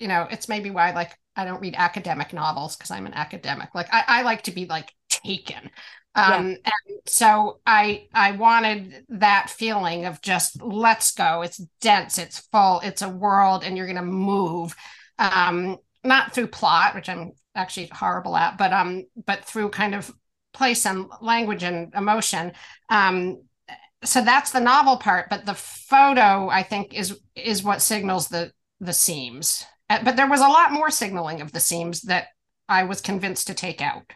you 0.00 0.08
know 0.08 0.26
it's 0.30 0.48
maybe 0.48 0.70
why 0.70 0.90
like 0.92 1.16
i 1.36 1.44
don't 1.44 1.60
read 1.60 1.74
academic 1.76 2.32
novels 2.32 2.76
because 2.76 2.90
i'm 2.90 3.06
an 3.06 3.14
academic. 3.14 3.68
Like 3.74 3.88
I, 3.92 4.04
I 4.06 4.22
like 4.22 4.42
to 4.42 4.50
be 4.50 4.66
like 4.66 4.92
taken. 5.08 5.70
Um 6.16 6.50
yeah. 6.50 6.56
and 6.64 6.98
so 7.06 7.60
i 7.66 8.08
i 8.12 8.32
wanted 8.32 9.04
that 9.10 9.50
feeling 9.50 10.06
of 10.06 10.20
just 10.20 10.60
let's 10.60 11.12
go. 11.12 11.42
It's 11.42 11.58
dense. 11.80 12.18
It's 12.18 12.40
full. 12.50 12.80
It's 12.82 13.02
a 13.02 13.08
world 13.08 13.62
and 13.62 13.76
you're 13.76 13.86
going 13.86 13.96
to 13.96 14.02
move 14.02 14.74
um 15.18 15.76
not 16.02 16.34
through 16.34 16.46
plot 16.46 16.94
which 16.94 17.10
i'm 17.10 17.32
actually 17.54 17.86
horrible 17.92 18.34
at 18.34 18.56
but 18.56 18.72
um 18.72 19.04
but 19.26 19.44
through 19.44 19.68
kind 19.68 19.94
of 19.94 20.10
place 20.52 20.86
and 20.86 21.06
language 21.20 21.62
and 21.62 21.94
emotion. 21.94 22.52
Um 22.88 23.42
so 24.02 24.22
that's 24.22 24.50
the 24.50 24.60
novel 24.60 24.96
part 24.96 25.28
but 25.28 25.44
the 25.44 25.54
photo 25.54 26.48
i 26.48 26.62
think 26.62 26.94
is 26.94 27.20
is 27.36 27.62
what 27.62 27.82
signals 27.82 28.28
the 28.28 28.50
the 28.80 28.92
seams 28.92 29.64
Uh, 29.90 29.98
but 30.04 30.16
there 30.16 30.28
was 30.28 30.40
a 30.40 30.48
lot 30.48 30.72
more 30.72 30.90
signaling 30.90 31.42
of 31.42 31.52
the 31.52 31.60
seams 31.60 32.02
that 32.02 32.28
i 32.68 32.84
was 32.84 33.00
convinced 33.00 33.48
to 33.48 33.54
take 33.54 33.82
out. 33.82 34.12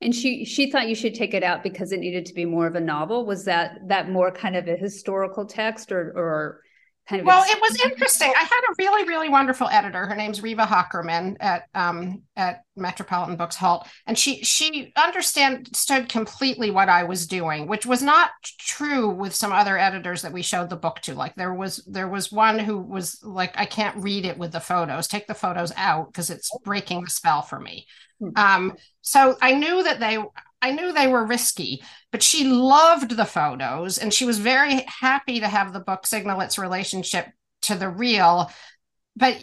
And 0.00 0.14
she 0.14 0.44
she 0.44 0.70
thought 0.70 0.88
you 0.88 0.94
should 0.94 1.14
take 1.14 1.34
it 1.34 1.42
out 1.42 1.64
because 1.64 1.90
it 1.90 1.98
needed 1.98 2.24
to 2.26 2.34
be 2.34 2.44
more 2.44 2.68
of 2.68 2.76
a 2.76 2.80
novel. 2.80 3.26
Was 3.26 3.44
that 3.46 3.80
that 3.88 4.08
more 4.08 4.30
kind 4.30 4.54
of 4.54 4.68
a 4.68 4.76
historical 4.76 5.44
text 5.44 5.90
or 5.90 6.12
or 6.16 6.60
kind 7.08 7.20
of 7.20 7.26
well 7.26 7.44
it 7.46 7.60
was 7.60 7.80
interesting. 7.84 8.32
I 8.36 8.42
had 8.42 8.60
a 8.70 8.74
really 8.78 9.08
really 9.08 9.28
wonderful 9.28 9.68
editor. 9.68 10.06
Her 10.06 10.14
name's 10.14 10.42
Riva 10.42 10.64
Hocherman 10.64 11.36
at 11.40 11.64
um 11.74 12.22
at 12.36 12.64
metropolitan 12.76 13.36
books 13.36 13.56
Holt. 13.56 13.86
And 14.06 14.18
she 14.18 14.42
she 14.44 14.92
understood 14.96 16.08
completely 16.08 16.70
what 16.70 16.88
i 16.88 17.02
was 17.02 17.26
doing 17.26 17.66
which 17.66 17.84
was 17.84 18.02
not 18.02 18.30
true 18.58 19.08
with 19.10 19.34
some 19.34 19.52
other 19.52 19.76
editors 19.78 20.22
that 20.22 20.32
we 20.32 20.42
showed 20.42 20.70
the 20.70 20.76
book 20.76 21.00
to. 21.02 21.14
Like 21.14 21.34
there 21.34 21.54
was 21.54 21.84
there 21.86 22.08
was 22.08 22.30
one 22.30 22.58
who 22.58 22.78
was 22.78 23.18
like 23.22 23.52
i 23.56 23.64
can't 23.64 23.96
read 24.02 24.24
it 24.24 24.38
with 24.38 24.52
the 24.52 24.60
photos. 24.60 25.08
Take 25.08 25.26
the 25.26 25.34
photos 25.34 25.72
out 25.76 26.12
because 26.12 26.30
it's 26.30 26.50
breaking 26.64 27.02
the 27.02 27.10
spell 27.10 27.42
for 27.42 27.58
me. 27.58 27.86
Hmm. 28.20 28.30
Um, 28.36 28.76
so 29.00 29.36
I 29.40 29.54
knew 29.54 29.82
that 29.82 30.00
they 30.00 30.18
I 30.60 30.72
knew 30.72 30.92
they 30.92 31.06
were 31.06 31.24
risky, 31.24 31.82
but 32.10 32.22
she 32.22 32.44
loved 32.44 33.12
the 33.12 33.24
photos 33.24 33.98
and 33.98 34.12
she 34.12 34.24
was 34.24 34.38
very 34.38 34.84
happy 34.86 35.40
to 35.40 35.48
have 35.48 35.72
the 35.72 35.80
book 35.80 36.06
signal 36.06 36.40
its 36.40 36.58
relationship 36.58 37.28
to 37.62 37.74
the 37.74 37.88
real. 37.88 38.50
But 39.16 39.38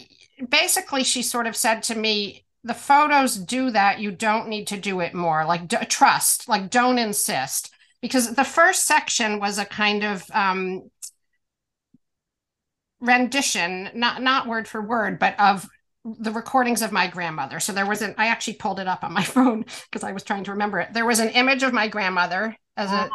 basically, 0.48 1.04
she 1.04 1.22
sort 1.22 1.46
of 1.46 1.56
said 1.56 1.82
to 1.84 1.94
me, 1.94 2.44
the 2.64 2.74
photos 2.74 3.36
do 3.36 3.70
that. 3.70 4.00
You 4.00 4.10
don't 4.10 4.48
need 4.48 4.66
to 4.68 4.76
do 4.76 5.00
it 5.00 5.14
more. 5.14 5.44
Like, 5.44 5.68
d- 5.68 5.76
trust, 5.88 6.48
like, 6.48 6.68
don't 6.68 6.98
insist. 6.98 7.72
Because 8.02 8.34
the 8.34 8.44
first 8.44 8.86
section 8.86 9.38
was 9.38 9.58
a 9.58 9.64
kind 9.64 10.04
of 10.04 10.24
um, 10.32 10.90
rendition, 13.00 13.90
not 13.94 14.22
not 14.22 14.46
word 14.46 14.68
for 14.68 14.82
word, 14.82 15.18
but 15.18 15.38
of 15.38 15.68
the 16.18 16.30
recordings 16.30 16.82
of 16.82 16.92
my 16.92 17.06
grandmother. 17.06 17.60
So 17.60 17.72
there 17.72 17.86
was 17.86 18.02
an, 18.02 18.14
I 18.18 18.28
actually 18.28 18.54
pulled 18.54 18.78
it 18.78 18.86
up 18.86 19.02
on 19.02 19.12
my 19.12 19.22
phone 19.24 19.64
because 19.90 20.04
I 20.04 20.12
was 20.12 20.22
trying 20.22 20.44
to 20.44 20.52
remember 20.52 20.78
it. 20.80 20.92
There 20.92 21.06
was 21.06 21.18
an 21.18 21.30
image 21.30 21.62
of 21.62 21.72
my 21.72 21.88
grandmother 21.88 22.56
as 22.76 22.90
a 22.92 23.10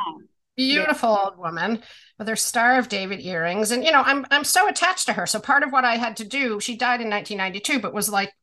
beautiful 0.57 1.09
yeah. 1.09 1.23
old 1.25 1.37
woman 1.37 1.81
with 2.17 2.27
her 2.27 2.35
Star 2.35 2.77
of 2.77 2.89
David 2.89 3.21
earrings. 3.21 3.71
And, 3.71 3.83
you 3.83 3.91
know, 3.91 4.01
I'm, 4.01 4.25
I'm 4.31 4.43
so 4.43 4.67
attached 4.67 5.05
to 5.07 5.13
her. 5.13 5.25
So 5.25 5.39
part 5.39 5.63
of 5.63 5.71
what 5.71 5.85
I 5.85 5.97
had 5.97 6.17
to 6.17 6.23
do, 6.23 6.59
she 6.59 6.75
died 6.75 7.01
in 7.01 7.09
1992, 7.09 7.79
but 7.79 7.93
was 7.93 8.09
like 8.09 8.33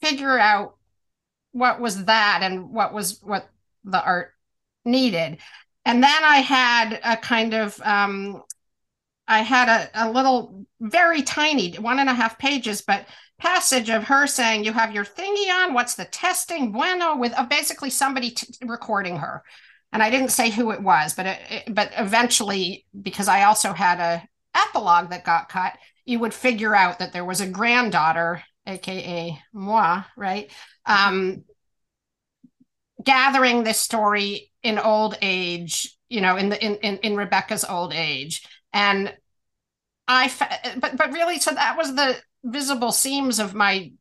figure 0.00 0.38
out 0.38 0.76
what 1.52 1.80
was 1.80 2.06
that 2.06 2.40
and 2.42 2.70
what 2.70 2.92
was 2.92 3.20
what 3.22 3.48
the 3.84 4.02
art 4.02 4.32
needed. 4.84 5.38
And 5.84 6.02
then 6.02 6.24
I 6.24 6.38
had 6.38 7.00
a 7.04 7.16
kind 7.16 7.54
of, 7.54 7.80
um, 7.82 8.42
I 9.28 9.40
had 9.40 9.68
a, 9.68 10.06
a 10.06 10.10
little, 10.10 10.66
very 10.80 11.22
tiny, 11.22 11.74
one 11.76 11.98
and 11.98 12.08
a 12.08 12.14
half 12.14 12.38
pages, 12.38 12.82
but 12.82 13.06
passage 13.42 13.90
of 13.90 14.04
her 14.04 14.26
saying, 14.26 14.64
"You 14.64 14.72
have 14.72 14.94
your 14.94 15.04
thingy 15.04 15.50
on. 15.50 15.74
What's 15.74 15.96
the 15.96 16.04
testing? 16.04 16.70
Bueno." 16.72 17.16
With 17.16 17.32
uh, 17.36 17.44
basically 17.46 17.90
somebody 17.90 18.30
t- 18.30 18.54
recording 18.64 19.16
her, 19.18 19.42
and 19.92 20.02
I 20.02 20.10
didn't 20.10 20.30
say 20.30 20.50
who 20.50 20.70
it 20.70 20.80
was, 20.80 21.14
but 21.14 21.26
it, 21.26 21.38
it, 21.50 21.74
but 21.74 21.90
eventually, 21.96 22.86
because 23.00 23.28
I 23.28 23.44
also 23.44 23.72
had 23.72 23.98
a 23.98 24.22
epilogue 24.54 25.10
that 25.10 25.24
got 25.24 25.48
cut, 25.48 25.76
you 26.04 26.20
would 26.20 26.32
figure 26.32 26.74
out 26.74 27.00
that 27.00 27.12
there 27.12 27.24
was 27.24 27.40
a 27.40 27.48
granddaughter, 27.48 28.42
aka 28.66 29.38
moi, 29.52 30.04
right? 30.16 30.50
Um, 30.86 31.44
gathering 33.02 33.64
this 33.64 33.78
story 33.80 34.52
in 34.62 34.78
old 34.78 35.16
age, 35.20 35.96
you 36.08 36.20
know, 36.20 36.36
in 36.36 36.48
the 36.48 36.64
in 36.64 36.76
in, 36.76 36.98
in 36.98 37.16
Rebecca's 37.16 37.64
old 37.64 37.92
age, 37.92 38.46
and 38.72 39.12
I, 40.08 40.30
but 40.80 40.96
but 40.96 41.12
really, 41.12 41.38
so 41.38 41.52
that 41.52 41.76
was 41.76 41.94
the 41.94 42.16
visible 42.44 42.92
seams 42.92 43.38
of 43.38 43.54
my 43.54 43.92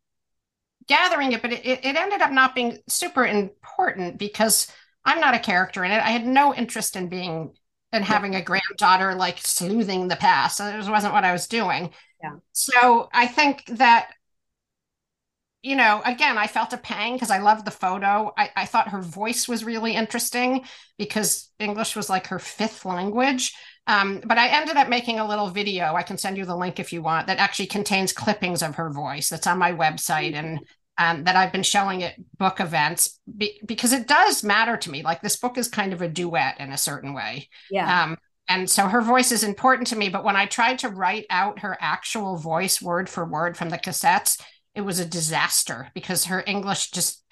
gathering 0.88 1.32
it, 1.32 1.42
but 1.42 1.54
it, 1.54 1.66
it 1.66 1.96
ended 1.96 2.22
up 2.22 2.32
not 2.32 2.56
being 2.56 2.80
super 2.88 3.26
important 3.26 4.18
because 4.18 4.72
I'm 5.06 5.20
not 5.20 5.36
a 5.36 5.40
character 5.40 5.84
in 5.84 5.92
it. 5.92 6.04
I 6.04 6.10
had 6.10 6.26
no 6.26 6.54
interest 6.54 6.96
in 6.96 7.08
being 7.08 7.54
and 7.92 8.04
having 8.04 8.36
a 8.36 8.42
granddaughter 8.42 9.16
like 9.16 9.38
sleuthing 9.40 10.08
the 10.08 10.16
past. 10.16 10.58
So 10.58 10.66
it 10.68 10.90
wasn't 10.90 11.14
what 11.14 11.26
I 11.26 11.34
was 11.34 11.48
doing. 11.48 11.92
Yeah. 12.24 12.36
So 12.54 13.10
I 13.14 13.28
think 13.28 13.66
that, 13.78 14.12
you 15.62 15.76
know, 15.76 16.02
again, 16.06 16.38
I 16.38 16.48
felt 16.48 16.74
a 16.74 16.78
pang 16.78 17.14
because 17.14 17.30
I 17.30 17.38
loved 17.40 17.66
the 17.66 17.72
photo. 17.72 18.34
I, 18.38 18.50
I 18.56 18.66
thought 18.66 18.90
her 18.90 19.02
voice 19.02 19.48
was 19.48 19.64
really 19.64 19.96
interesting 19.96 20.66
because 20.98 21.52
English 21.60 21.96
was 21.96 22.10
like 22.10 22.28
her 22.28 22.40
fifth 22.40 22.84
language. 22.86 23.54
Um, 23.92 24.22
but 24.26 24.38
I 24.38 24.48
ended 24.48 24.78
up 24.78 24.88
making 24.88 25.20
a 25.20 25.28
little 25.28 25.50
video. 25.50 25.96
I 25.96 26.04
can 26.04 26.18
send 26.18 26.38
you 26.38 26.46
the 26.46 26.56
link 26.56 26.80
if 26.80 26.94
you 26.94 27.02
want 27.02 27.28
that 27.28 27.40
actually 27.40 27.66
contains 27.66 28.14
clippings 28.14 28.64
of 28.64 28.76
her 28.76 28.90
voice 28.90 29.28
that's 29.28 29.48
on 29.48 29.58
my 29.58 29.74
website 29.74 30.34
and 30.34 30.60
um, 30.98 31.26
that 31.26 31.36
I've 31.36 31.52
been 31.52 31.62
showing 31.62 32.02
at 32.02 32.16
book 32.38 32.62
events 32.62 33.20
be- 33.38 33.60
because 33.66 33.92
it 33.92 34.08
does 34.08 34.46
matter 34.46 34.78
to 34.78 34.90
me. 34.90 35.04
Like 35.04 35.22
this 35.22 35.36
book 35.36 35.58
is 35.58 35.68
kind 35.68 35.92
of 35.92 36.02
a 36.02 36.08
duet 36.08 36.62
in 36.62 36.72
a 36.72 36.78
certain 36.78 37.14
way. 37.14 37.50
Yeah. 37.70 38.04
Um, 38.04 38.18
and 38.48 38.70
so 38.70 38.88
her 38.88 39.02
voice 39.02 39.34
is 39.34 39.44
important 39.44 39.88
to 39.88 39.98
me. 39.98 40.08
But 40.08 40.24
when 40.24 40.38
I 40.38 40.46
tried 40.46 40.80
to 40.80 40.90
write 40.90 41.26
out 41.30 41.60
her 41.60 41.78
actual 41.82 42.38
voice 42.38 42.82
word 42.82 43.10
for 43.10 43.26
word 43.26 43.58
from 43.58 43.70
the 43.70 43.78
cassettes, 43.78 44.42
it 44.74 44.82
was 44.82 45.00
a 45.00 45.06
disaster 45.06 45.90
because 45.94 46.26
her 46.26 46.42
English 46.48 46.92
just 46.92 47.26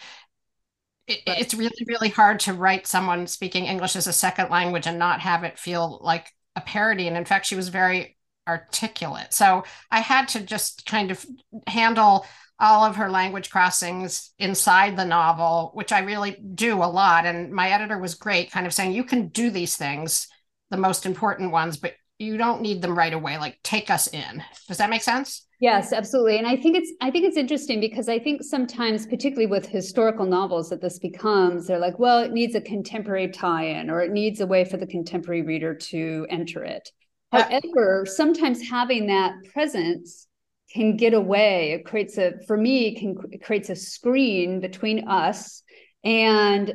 it, 1.07 1.21
it's 1.25 1.53
really 1.53 1.85
really 1.87 2.09
hard 2.09 2.41
to 2.41 2.53
write 2.53 2.85
someone 2.85 3.25
speaking 3.25 3.65
english 3.65 3.95
as 3.95 4.05
a 4.05 4.13
second 4.13 4.51
language 4.51 4.85
and 4.85 4.99
not 4.99 5.21
have 5.21 5.43
it 5.43 5.57
feel 5.57 5.99
like 6.03 6.31
a 6.55 6.61
parody. 6.61 7.07
And 7.07 7.17
in 7.17 7.25
fact, 7.25 7.45
she 7.45 7.55
was 7.55 7.69
very 7.69 8.17
articulate. 8.47 9.33
So 9.33 9.63
I 9.91 9.99
had 9.99 10.27
to 10.29 10.41
just 10.41 10.85
kind 10.85 11.11
of 11.11 11.25
handle 11.67 12.25
all 12.59 12.83
of 12.83 12.97
her 12.97 13.09
language 13.09 13.49
crossings 13.49 14.31
inside 14.37 14.97
the 14.97 15.05
novel, 15.05 15.71
which 15.73 15.91
I 15.91 15.99
really 15.99 16.31
do 16.55 16.83
a 16.83 16.85
lot. 16.85 17.25
And 17.25 17.51
my 17.51 17.69
editor 17.69 17.97
was 17.97 18.15
great, 18.15 18.51
kind 18.51 18.67
of 18.67 18.73
saying, 18.73 18.91
you 18.91 19.03
can 19.03 19.29
do 19.29 19.49
these 19.49 19.77
things, 19.77 20.27
the 20.69 20.77
most 20.77 21.05
important 21.05 21.51
ones, 21.51 21.77
but 21.77 21.93
you 22.17 22.35
don't 22.37 22.61
need 22.61 22.81
them 22.81 22.97
right 22.97 23.13
away. 23.13 23.37
Like 23.37 23.59
take 23.63 23.89
us 23.89 24.07
in. 24.07 24.43
Does 24.67 24.77
that 24.77 24.89
make 24.89 25.03
sense? 25.03 25.47
Yes, 25.59 25.91
absolutely. 25.91 26.37
And 26.37 26.47
I 26.47 26.55
think 26.55 26.77
it's 26.77 26.93
I 27.01 27.11
think 27.11 27.25
it's 27.25 27.35
interesting 27.35 27.81
because 27.81 28.07
I 28.07 28.17
think 28.17 28.43
sometimes, 28.43 29.05
particularly 29.05 29.47
with 29.47 29.65
historical 29.65 30.25
novels, 30.25 30.69
that 30.69 30.81
this 30.81 30.99
becomes 30.99 31.67
they're 31.67 31.79
like, 31.79 31.99
well, 31.99 32.19
it 32.19 32.31
needs 32.31 32.55
a 32.55 32.61
contemporary 32.61 33.27
tie-in 33.27 33.89
or 33.89 34.01
it 34.01 34.11
needs 34.11 34.39
a 34.39 34.47
way 34.47 34.63
for 34.63 34.77
the 34.77 34.87
contemporary 34.87 35.41
reader 35.41 35.75
to 35.75 36.25
enter 36.29 36.63
it. 36.63 36.89
However, 37.33 38.05
sometimes 38.07 38.69
having 38.69 39.07
that 39.07 39.33
presence 39.53 40.27
can 40.71 40.95
get 40.95 41.13
away. 41.13 41.73
It 41.73 41.85
creates 41.85 42.17
a 42.17 42.33
for 42.47 42.55
me 42.55 42.95
can 42.97 43.15
it 43.31 43.43
creates 43.43 43.69
a 43.69 43.75
screen 43.75 44.61
between 44.61 45.09
us 45.09 45.61
and 46.05 46.73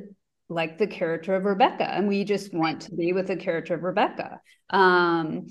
like 0.51 0.77
the 0.77 0.87
character 0.87 1.35
of 1.35 1.45
Rebecca, 1.45 1.89
and 1.89 2.07
we 2.07 2.23
just 2.25 2.53
want 2.53 2.83
to 2.83 2.95
be 2.95 3.15
with 3.15 3.29
the 3.29 3.37
character 3.37 3.75
of 3.75 3.83
Rebecca. 3.83 4.41
Um, 4.69 5.47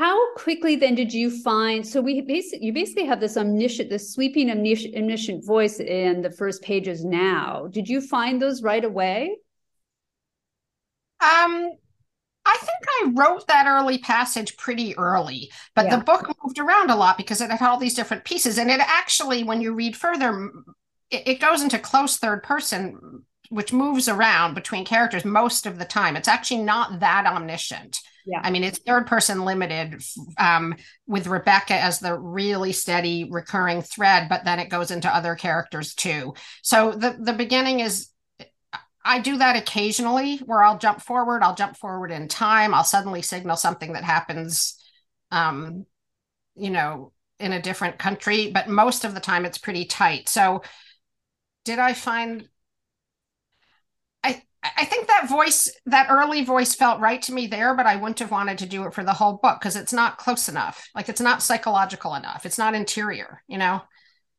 how 0.00 0.34
quickly 0.34 0.76
then 0.76 0.94
did 0.94 1.12
you 1.12 1.30
find? 1.42 1.86
So 1.86 2.00
we 2.00 2.22
basically 2.22 2.64
you 2.64 2.72
basically 2.72 3.04
have 3.04 3.20
this 3.20 3.36
omniscient, 3.36 3.90
this 3.90 4.14
sweeping 4.14 4.50
omniscient, 4.50 4.96
omniscient 4.96 5.44
voice 5.44 5.78
in 5.78 6.22
the 6.22 6.30
first 6.30 6.62
pages. 6.62 7.04
Now, 7.04 7.66
did 7.70 7.86
you 7.86 8.00
find 8.00 8.40
those 8.40 8.62
right 8.62 8.82
away? 8.82 9.36
Um, 11.20 11.72
I 12.46 12.56
think 12.60 12.82
I 12.88 13.12
wrote 13.14 13.46
that 13.48 13.66
early 13.66 13.98
passage 13.98 14.56
pretty 14.56 14.96
early, 14.96 15.50
but 15.76 15.84
yeah. 15.84 15.96
the 15.96 16.04
book 16.04 16.34
moved 16.42 16.58
around 16.58 16.88
a 16.88 16.96
lot 16.96 17.18
because 17.18 17.42
it 17.42 17.50
had 17.50 17.60
all 17.60 17.76
these 17.76 17.92
different 17.92 18.24
pieces. 18.24 18.56
And 18.56 18.70
it 18.70 18.80
actually, 18.80 19.42
when 19.42 19.60
you 19.60 19.74
read 19.74 19.94
further, 19.94 20.50
it, 21.10 21.28
it 21.28 21.40
goes 21.40 21.60
into 21.60 21.78
close 21.78 22.16
third 22.16 22.42
person, 22.42 23.26
which 23.50 23.74
moves 23.74 24.08
around 24.08 24.54
between 24.54 24.86
characters 24.86 25.26
most 25.26 25.66
of 25.66 25.78
the 25.78 25.84
time. 25.84 26.16
It's 26.16 26.26
actually 26.26 26.62
not 26.62 27.00
that 27.00 27.26
omniscient. 27.26 28.00
Yeah. 28.26 28.40
I 28.42 28.50
mean, 28.50 28.64
it's 28.64 28.78
third 28.78 29.06
person 29.06 29.44
limited 29.44 30.02
um, 30.38 30.74
with 31.06 31.26
Rebecca 31.26 31.74
as 31.74 32.00
the 32.00 32.18
really 32.18 32.72
steady 32.72 33.28
recurring 33.30 33.82
thread, 33.82 34.28
but 34.28 34.44
then 34.44 34.58
it 34.58 34.68
goes 34.68 34.90
into 34.90 35.14
other 35.14 35.34
characters 35.34 35.94
too. 35.94 36.34
So 36.62 36.92
the 36.92 37.16
the 37.18 37.32
beginning 37.32 37.80
is 37.80 38.08
I 39.04 39.20
do 39.20 39.38
that 39.38 39.56
occasionally 39.56 40.38
where 40.38 40.62
I'll 40.62 40.78
jump 40.78 41.00
forward, 41.00 41.42
I'll 41.42 41.54
jump 41.54 41.76
forward 41.76 42.10
in 42.10 42.28
time, 42.28 42.74
I'll 42.74 42.84
suddenly 42.84 43.22
signal 43.22 43.56
something 43.56 43.94
that 43.94 44.04
happens 44.04 44.76
um, 45.30 45.86
you 46.56 46.70
know, 46.70 47.12
in 47.38 47.52
a 47.52 47.62
different 47.62 47.98
country, 47.98 48.50
but 48.52 48.68
most 48.68 49.04
of 49.04 49.14
the 49.14 49.20
time 49.20 49.44
it's 49.46 49.58
pretty 49.58 49.84
tight. 49.86 50.28
So 50.28 50.62
did 51.64 51.78
I 51.78 51.94
find 51.94 52.48
I 54.24 54.42
I 54.62 54.84
think 54.84 55.06
that 55.06 55.28
voice, 55.28 55.70
that 55.86 56.08
early 56.10 56.44
voice 56.44 56.74
felt 56.74 57.00
right 57.00 57.20
to 57.22 57.32
me 57.32 57.46
there, 57.46 57.74
but 57.74 57.86
I 57.86 57.96
wouldn't 57.96 58.18
have 58.18 58.30
wanted 58.30 58.58
to 58.58 58.66
do 58.66 58.84
it 58.84 58.92
for 58.92 59.02
the 59.02 59.14
whole 59.14 59.38
book 59.42 59.58
because 59.58 59.74
it's 59.74 59.92
not 59.92 60.18
close 60.18 60.48
enough. 60.48 60.88
Like 60.94 61.08
it's 61.08 61.20
not 61.20 61.42
psychological 61.42 62.14
enough. 62.14 62.44
It's 62.44 62.58
not 62.58 62.74
interior, 62.74 63.42
you 63.48 63.56
know? 63.56 63.80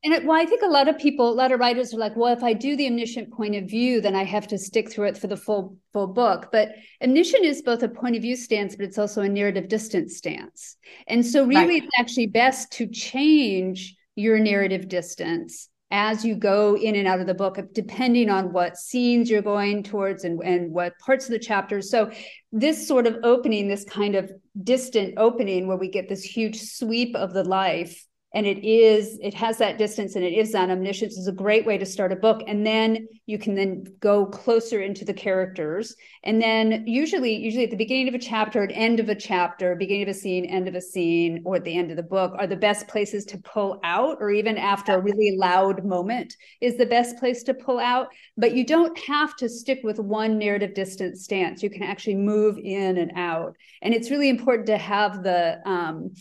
And 0.04 0.14
it, 0.14 0.26
well, 0.26 0.40
I 0.40 0.46
think 0.46 0.62
a 0.64 0.68
lot 0.68 0.88
of 0.88 0.98
people, 0.98 1.30
a 1.30 1.34
lot 1.34 1.52
of 1.52 1.60
writers 1.60 1.94
are 1.94 1.98
like, 1.98 2.16
well, 2.16 2.34
if 2.34 2.44
I 2.44 2.54
do 2.54 2.76
the 2.76 2.88
omniscient 2.88 3.32
point 3.32 3.56
of 3.56 3.70
view, 3.70 4.02
then 4.02 4.16
I 4.16 4.24
have 4.24 4.48
to 4.48 4.58
stick 4.58 4.92
through 4.92 5.08
it 5.08 5.18
for 5.18 5.28
the 5.28 5.38
full 5.38 5.78
full 5.94 6.08
book. 6.08 6.50
But 6.52 6.70
omniscient 7.04 7.46
is 7.46 7.62
both 7.62 7.84
a 7.84 7.90
point 7.90 8.16
of 8.16 8.24
view 8.24 8.36
stance, 8.36 8.76
but 8.76 8.86
it's 8.86 8.98
also 8.98 9.22
a 9.22 9.30
narrative 9.30 9.68
distance 9.68 10.18
stance. 10.18 10.76
And 11.08 11.24
so, 11.24 11.46
really, 11.46 11.76
right. 11.76 11.84
it's 11.84 12.00
actually 12.00 12.28
best 12.28 12.72
to 12.74 12.88
change 12.88 13.96
your 14.16 14.40
narrative 14.40 14.88
distance 14.88 15.70
as 15.92 16.24
you 16.24 16.36
go 16.36 16.76
in 16.78 16.96
and 16.96 17.08
out 17.08 17.20
of 17.20 17.28
the 17.28 17.34
book, 17.34 17.60
depending 17.74 18.30
on 18.30 18.54
what 18.54 18.78
scenes 18.78 19.30
you're 19.30 19.42
going 19.42 19.84
towards 19.84 20.24
and, 20.24 20.42
and 20.44 20.72
what 20.72 20.98
parts 21.00 21.26
of 21.26 21.32
the 21.32 21.40
chapters. 21.40 21.90
So, 21.90 22.12
this 22.52 22.88
sort 22.88 23.08
of 23.08 23.18
opening, 23.24 23.68
this 23.68 23.84
kind 23.84 24.16
of 24.16 24.32
distant 24.64 25.16
opening 25.18 25.68
where 25.68 25.78
we 25.78 25.90
get 25.90 26.10
this 26.10 26.24
huge 26.24 26.62
sweep 26.62 27.16
of 27.16 27.34
the 27.34 27.44
life 27.44 28.06
and 28.34 28.46
it 28.46 28.64
is 28.64 29.20
it 29.22 29.34
has 29.34 29.58
that 29.58 29.78
distance 29.78 30.16
and 30.16 30.24
it 30.24 30.34
is 30.34 30.54
that 30.54 30.70
omniscience 30.70 31.18
is 31.18 31.28
a 31.28 31.34
great 31.34 31.66
way 31.66 31.78
to 31.78 31.86
start 31.86 32.14
a 32.14 32.16
book. 32.16 32.42
And 32.48 32.66
then 32.66 33.08
you 33.26 33.38
can 33.38 33.56
then 33.56 33.86
go 34.00 34.26
closer 34.26 34.82
into 34.82 35.04
the 35.04 35.14
characters. 35.14 35.96
And 36.24 36.42
then 36.42 36.86
usually 36.88 37.36
usually 37.36 37.66
at 37.66 37.72
the 37.72 37.76
beginning 37.76 38.08
of 38.08 38.14
a 38.14 38.20
chapter 38.20 38.64
at 38.64 38.72
end 38.74 39.02
of 39.02 39.10
a 39.10 39.16
chapter 39.16 39.76
beginning 39.76 40.04
of 40.04 40.10
a 40.10 40.14
scene 40.14 40.46
end 40.46 40.70
of 40.70 40.76
a 40.76 40.82
scene 40.82 41.42
or 41.46 41.58
at 41.58 41.66
the 41.66 41.78
end 41.78 41.92
of 41.92 41.98
the 41.98 42.04
book 42.04 42.34
are 42.40 42.48
the 42.48 42.56
best 42.56 42.88
places 42.88 43.26
to 43.26 43.38
pull 43.40 43.80
out 43.84 44.18
or 44.22 44.32
even 44.32 44.58
after 44.58 44.94
a 44.94 45.02
really 45.02 45.36
loud 45.38 45.84
moment 45.84 46.34
is 46.62 46.78
the 46.78 46.86
best 46.86 47.18
place 47.18 47.44
to 47.44 47.54
pull 47.54 47.80
out. 47.80 48.08
But 48.38 48.56
you 48.56 48.66
don't 48.66 48.98
have 49.00 49.36
to 49.38 49.50
stick 49.50 49.82
with 49.84 50.00
one 50.00 50.38
narrative 50.38 50.74
distance 50.74 51.26
stance. 51.26 51.62
You 51.62 51.70
can 51.70 51.84
actually 51.84 52.16
move 52.16 52.58
in 52.58 52.98
and 52.98 53.12
out. 53.18 53.58
And 53.82 53.94
it's 53.94 54.10
really 54.10 54.30
important 54.30 54.68
to 54.68 54.78
have 54.78 55.24
the 55.24 55.60
um, 55.66 56.12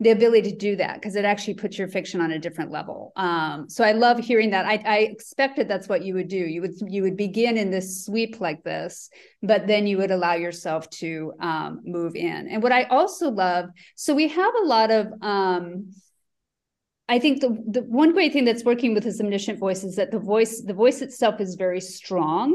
the 0.00 0.10
ability 0.10 0.50
to 0.50 0.56
do 0.56 0.76
that 0.76 0.94
because 0.94 1.14
it 1.14 1.24
actually 1.24 1.54
puts 1.54 1.78
your 1.78 1.86
fiction 1.86 2.20
on 2.20 2.32
a 2.32 2.38
different 2.38 2.70
level. 2.72 3.12
Um, 3.14 3.68
so 3.68 3.84
I 3.84 3.92
love 3.92 4.18
hearing 4.18 4.50
that. 4.50 4.66
I, 4.66 4.82
I, 4.84 4.98
expected 4.98 5.68
that's 5.68 5.88
what 5.88 6.04
you 6.04 6.14
would 6.14 6.26
do. 6.26 6.36
You 6.36 6.62
would 6.62 6.74
you 6.88 7.02
would 7.02 7.16
begin 7.16 7.56
in 7.56 7.70
this 7.70 8.04
sweep 8.04 8.40
like 8.40 8.64
this, 8.64 9.08
but 9.42 9.68
then 9.68 9.86
you 9.86 9.98
would 9.98 10.10
allow 10.10 10.34
yourself 10.34 10.90
to 10.90 11.32
um, 11.40 11.80
move 11.84 12.16
in. 12.16 12.48
And 12.48 12.62
what 12.62 12.72
I 12.72 12.84
also 12.84 13.30
love, 13.30 13.70
so 13.94 14.14
we 14.14 14.28
have 14.28 14.54
a 14.62 14.66
lot 14.66 14.90
of. 14.90 15.12
Um, 15.22 15.92
I 17.08 17.18
think 17.18 17.40
the 17.40 17.56
the 17.68 17.82
one 17.82 18.12
great 18.14 18.32
thing 18.32 18.46
that's 18.46 18.64
working 18.64 18.94
with 18.94 19.04
this 19.04 19.20
omniscient 19.20 19.58
voice 19.58 19.84
is 19.84 19.96
that 19.96 20.10
the 20.10 20.18
voice 20.18 20.62
the 20.62 20.74
voice 20.74 21.02
itself 21.02 21.40
is 21.40 21.54
very 21.54 21.80
strong 21.80 22.52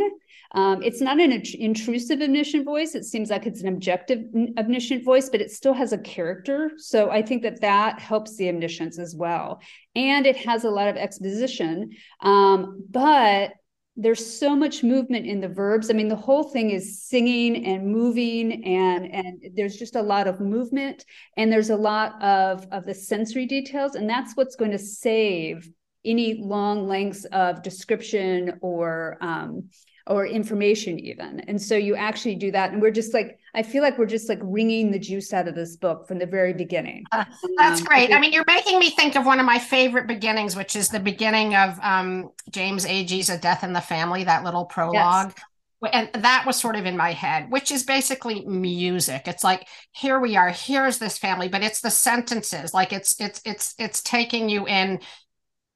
um, 0.51 0.81
it's 0.81 1.01
not 1.01 1.19
an 1.19 1.31
intrusive 1.59 2.21
omniscient 2.21 2.65
voice. 2.65 2.95
It 2.95 3.05
seems 3.05 3.29
like 3.29 3.45
it's 3.45 3.61
an 3.61 3.67
objective 3.67 4.19
omniscient 4.57 5.05
voice, 5.05 5.29
but 5.29 5.41
it 5.41 5.51
still 5.51 5.73
has 5.73 5.93
a 5.93 5.97
character. 5.97 6.71
So 6.77 7.11
I 7.11 7.21
think 7.21 7.43
that 7.43 7.61
that 7.61 7.99
helps 7.99 8.35
the 8.35 8.49
omniscience 8.49 8.97
as 8.97 9.15
well. 9.15 9.61
And 9.95 10.25
it 10.25 10.37
has 10.37 10.63
a 10.63 10.69
lot 10.69 10.87
of 10.87 10.97
exposition, 10.97 11.91
um, 12.21 12.83
but 12.89 13.51
there's 13.95 14.25
so 14.25 14.55
much 14.55 14.81
movement 14.81 15.25
in 15.25 15.41
the 15.41 15.49
verbs. 15.49 15.89
I 15.89 15.93
mean, 15.93 16.07
the 16.07 16.15
whole 16.15 16.43
thing 16.43 16.69
is 16.69 17.03
singing 17.03 17.65
and 17.65 17.85
moving, 17.85 18.63
and 18.63 19.13
and 19.13 19.43
there's 19.55 19.75
just 19.75 19.97
a 19.97 20.01
lot 20.01 20.25
of 20.25 20.39
movement, 20.39 21.03
and 21.35 21.51
there's 21.51 21.69
a 21.69 21.75
lot 21.75 22.21
of 22.23 22.65
of 22.71 22.85
the 22.85 22.93
sensory 22.93 23.45
details, 23.45 23.95
and 23.95 24.09
that's 24.09 24.37
what's 24.37 24.55
going 24.55 24.71
to 24.71 24.79
save 24.79 25.69
any 26.05 26.41
long 26.41 26.87
lengths 26.87 27.25
of 27.25 27.61
description 27.61 28.57
or 28.61 29.17
um, 29.19 29.69
or 30.09 30.25
information 30.25 30.99
even. 30.99 31.39
And 31.41 31.61
so 31.61 31.75
you 31.75 31.95
actually 31.95 32.35
do 32.35 32.51
that. 32.51 32.71
And 32.71 32.81
we're 32.81 32.91
just 32.91 33.13
like 33.13 33.39
i 33.55 33.63
feel 33.63 33.81
like 33.81 33.97
we're 33.97 34.05
just 34.05 34.29
like 34.29 34.39
wringing 34.43 34.91
the 34.91 34.99
juice 34.99 35.33
out 35.33 35.47
of 35.47 35.55
this 35.55 35.75
book 35.75 36.07
from 36.07 36.17
the 36.17 36.25
very 36.25 36.53
beginning. 36.53 37.05
Uh, 37.11 37.25
that's 37.57 37.81
um, 37.81 37.85
great. 37.85 38.11
I 38.13 38.19
mean 38.19 38.33
you're 38.33 38.43
making 38.45 38.79
me 38.79 38.89
think 38.89 39.15
of 39.15 39.25
one 39.25 39.39
of 39.39 39.45
my 39.45 39.59
favorite 39.59 40.07
beginnings 40.07 40.55
which 40.55 40.75
is 40.75 40.89
the 40.89 40.99
beginning 40.99 41.55
of 41.55 41.79
um, 41.81 42.31
james 42.49 42.85
agee's 42.85 43.29
a 43.29 43.37
death 43.37 43.63
in 43.63 43.71
the 43.71 43.81
family 43.81 44.23
that 44.23 44.43
little 44.43 44.65
prologue. 44.65 45.33
Yes. 45.37 45.45
And 45.93 46.09
that 46.23 46.43
was 46.45 46.59
sort 46.59 46.75
of 46.75 46.85
in 46.85 46.97
my 46.97 47.13
head 47.13 47.51
which 47.51 47.71
is 47.71 47.83
basically 47.83 48.43
music. 48.45 49.27
It's 49.27 49.43
like 49.43 49.67
here 49.91 50.19
we 50.19 50.35
are 50.35 50.49
here's 50.49 50.97
this 50.97 51.19
family 51.19 51.49
but 51.49 51.61
it's 51.61 51.81
the 51.81 51.91
sentences. 51.91 52.73
Like 52.73 52.91
it's 52.91 53.19
it's 53.21 53.41
it's 53.45 53.75
it's 53.77 54.01
taking 54.01 54.49
you 54.49 54.67
in 54.67 54.99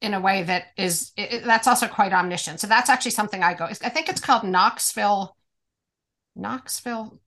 in 0.04 0.14
a 0.14 0.20
way 0.20 0.44
that 0.44 0.66
is 0.78 1.14
it, 1.18 1.46
that's 1.46 1.66
also 1.66 1.88
quite 1.88 2.12
omniscient. 2.12 2.60
So 2.60 2.68
that's 2.68 2.90
actually 2.90 3.12
something 3.12 3.42
I 3.42 3.54
go. 3.54 3.66
I 3.66 3.90
think 3.90 4.10
it's 4.10 4.22
called 4.22 4.44
Knoxville. 4.44 5.36
Knoxville. 6.36 7.20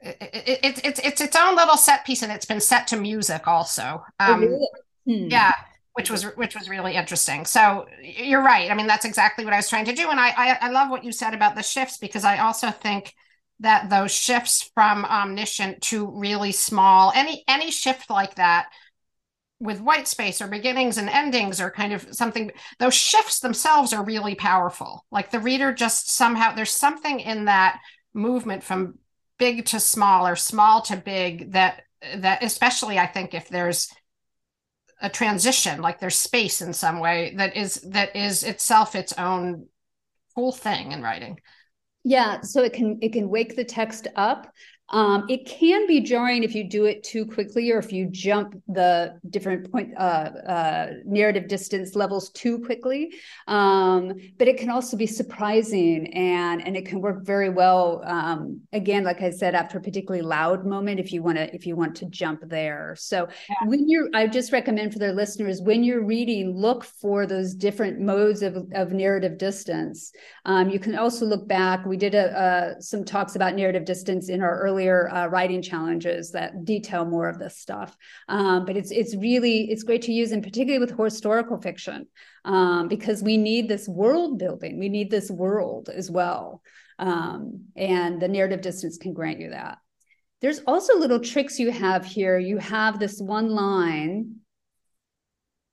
It, 0.00 0.16
it, 0.20 0.48
it, 0.64 0.80
it's 0.84 1.00
it's 1.00 1.20
its 1.20 1.36
own 1.36 1.54
little 1.54 1.76
set 1.76 2.04
piece, 2.04 2.22
and 2.22 2.32
it's 2.32 2.46
been 2.46 2.60
set 2.60 2.86
to 2.88 2.96
music 2.96 3.46
also. 3.46 4.02
Oh, 4.18 4.32
um, 4.32 4.40
really? 4.40 4.68
hmm. 5.06 5.28
Yeah, 5.30 5.52
which 5.92 6.10
was 6.10 6.24
which 6.36 6.54
was 6.54 6.68
really 6.68 6.94
interesting. 6.94 7.44
So 7.44 7.86
you're 8.02 8.42
right. 8.42 8.70
I 8.70 8.74
mean, 8.74 8.86
that's 8.86 9.04
exactly 9.04 9.44
what 9.44 9.52
I 9.52 9.58
was 9.58 9.68
trying 9.68 9.84
to 9.84 9.94
do, 9.94 10.08
and 10.08 10.18
I 10.18 10.30
I, 10.30 10.58
I 10.62 10.70
love 10.70 10.90
what 10.90 11.04
you 11.04 11.12
said 11.12 11.34
about 11.34 11.56
the 11.56 11.62
shifts 11.62 11.98
because 11.98 12.24
I 12.24 12.38
also 12.38 12.70
think 12.70 13.14
that 13.60 13.90
those 13.90 14.12
shifts 14.12 14.70
from 14.74 15.04
omniscient 15.04 15.82
to 15.82 16.10
really 16.18 16.52
small 16.52 17.12
any 17.14 17.44
any 17.46 17.70
shift 17.70 18.10
like 18.10 18.34
that 18.36 18.66
with 19.64 19.80
white 19.80 20.06
space 20.06 20.40
or 20.40 20.46
beginnings 20.46 20.98
and 20.98 21.08
endings 21.08 21.60
or 21.60 21.70
kind 21.70 21.92
of 21.92 22.06
something 22.12 22.52
those 22.78 22.94
shifts 22.94 23.40
themselves 23.40 23.92
are 23.92 24.04
really 24.04 24.34
powerful. 24.34 25.04
Like 25.10 25.30
the 25.30 25.40
reader 25.40 25.72
just 25.72 26.10
somehow 26.10 26.54
there's 26.54 26.70
something 26.70 27.18
in 27.18 27.46
that 27.46 27.80
movement 28.12 28.62
from 28.62 28.98
big 29.38 29.64
to 29.66 29.80
small 29.80 30.26
or 30.26 30.36
small 30.36 30.82
to 30.82 30.96
big 30.96 31.52
that 31.52 31.82
that 32.16 32.44
especially 32.44 32.98
i 32.98 33.06
think 33.06 33.34
if 33.34 33.48
there's 33.48 33.92
a 35.00 35.10
transition 35.10 35.82
like 35.82 35.98
there's 35.98 36.16
space 36.16 36.62
in 36.62 36.72
some 36.72 37.00
way 37.00 37.34
that 37.36 37.56
is 37.56 37.80
that 37.90 38.14
is 38.14 38.42
itself 38.42 38.94
its 38.94 39.12
own 39.14 39.66
cool 40.34 40.52
thing 40.52 40.92
in 40.92 41.02
writing. 41.02 41.38
Yeah 42.04 42.40
so 42.42 42.62
it 42.62 42.72
can 42.72 42.98
it 43.02 43.12
can 43.12 43.28
wake 43.28 43.56
the 43.56 43.64
text 43.64 44.08
up 44.16 44.52
Um, 44.90 45.24
it 45.30 45.46
can 45.46 45.86
be 45.86 46.00
jarring 46.00 46.44
if 46.44 46.54
you 46.54 46.68
do 46.68 46.84
it 46.84 47.02
too 47.02 47.24
quickly 47.24 47.70
or 47.70 47.78
if 47.78 47.90
you 47.90 48.06
jump 48.06 48.60
the 48.68 49.18
different 49.30 49.70
point 49.72 49.94
uh, 49.96 50.30
uh, 50.46 50.90
narrative 51.06 51.48
distance 51.48 51.96
levels 51.96 52.30
too 52.30 52.58
quickly. 52.60 53.14
Um, 53.48 54.12
but 54.38 54.46
it 54.46 54.58
can 54.58 54.68
also 54.68 54.96
be 54.96 55.06
surprising 55.06 56.12
and 56.14 56.66
and 56.66 56.76
it 56.76 56.84
can 56.84 57.00
work 57.00 57.24
very 57.24 57.48
well. 57.48 58.02
Um, 58.04 58.60
again, 58.72 59.04
like 59.04 59.22
I 59.22 59.30
said, 59.30 59.54
after 59.54 59.78
a 59.78 59.80
particularly 59.80 60.22
loud 60.22 60.66
moment, 60.66 61.00
if 61.00 61.12
you 61.12 61.22
want 61.22 61.38
to 61.38 61.52
if 61.54 61.66
you 61.66 61.76
want 61.76 61.96
to 61.96 62.06
jump 62.06 62.42
there. 62.48 62.94
So 62.98 63.28
yeah. 63.48 63.66
when 63.66 63.88
you're, 63.88 64.08
I 64.14 64.26
just 64.26 64.52
recommend 64.52 64.92
for 64.92 64.98
their 64.98 65.14
listeners 65.14 65.62
when 65.62 65.82
you're 65.82 66.04
reading, 66.04 66.54
look 66.56 66.84
for 66.84 67.26
those 67.26 67.54
different 67.54 68.00
modes 68.00 68.42
of 68.42 68.56
of 68.74 68.92
narrative 68.92 69.38
distance. 69.38 70.12
Um, 70.44 70.68
you 70.68 70.78
can 70.78 70.94
also 70.94 71.24
look 71.24 71.48
back. 71.48 71.86
We 71.86 71.96
did 71.96 72.14
a, 72.14 72.76
a, 72.76 72.82
some 72.82 73.02
talks 73.02 73.34
about 73.34 73.54
narrative 73.54 73.86
distance 73.86 74.28
in 74.28 74.42
our 74.42 74.60
early 74.60 74.73
earlier 74.74 75.08
uh, 75.10 75.26
writing 75.28 75.62
challenges 75.62 76.32
that 76.32 76.64
detail 76.64 77.04
more 77.04 77.28
of 77.28 77.38
this 77.38 77.58
stuff. 77.58 77.96
Um, 78.28 78.64
but 78.64 78.76
it's 78.76 78.90
it's 78.90 79.14
really 79.14 79.70
it's 79.70 79.84
great 79.84 80.02
to 80.02 80.12
use, 80.12 80.32
and 80.32 80.42
particularly 80.42 80.84
with 80.84 80.98
historical 80.98 81.60
fiction, 81.60 82.06
um, 82.44 82.88
because 82.88 83.22
we 83.22 83.36
need 83.36 83.68
this 83.68 83.88
world 83.88 84.38
building. 84.38 84.78
We 84.78 84.88
need 84.88 85.10
this 85.10 85.30
world 85.30 85.88
as 85.88 86.10
well, 86.10 86.62
um, 86.98 87.66
and 87.76 88.20
the 88.20 88.28
narrative 88.28 88.62
distance 88.62 88.98
can 88.98 89.12
grant 89.12 89.40
you 89.40 89.50
that. 89.50 89.78
There's 90.40 90.60
also 90.66 90.98
little 90.98 91.20
tricks 91.20 91.60
you 91.60 91.70
have 91.70 92.04
here. 92.04 92.38
You 92.38 92.58
have 92.58 92.98
this 92.98 93.20
one 93.20 93.50
line 93.50 94.36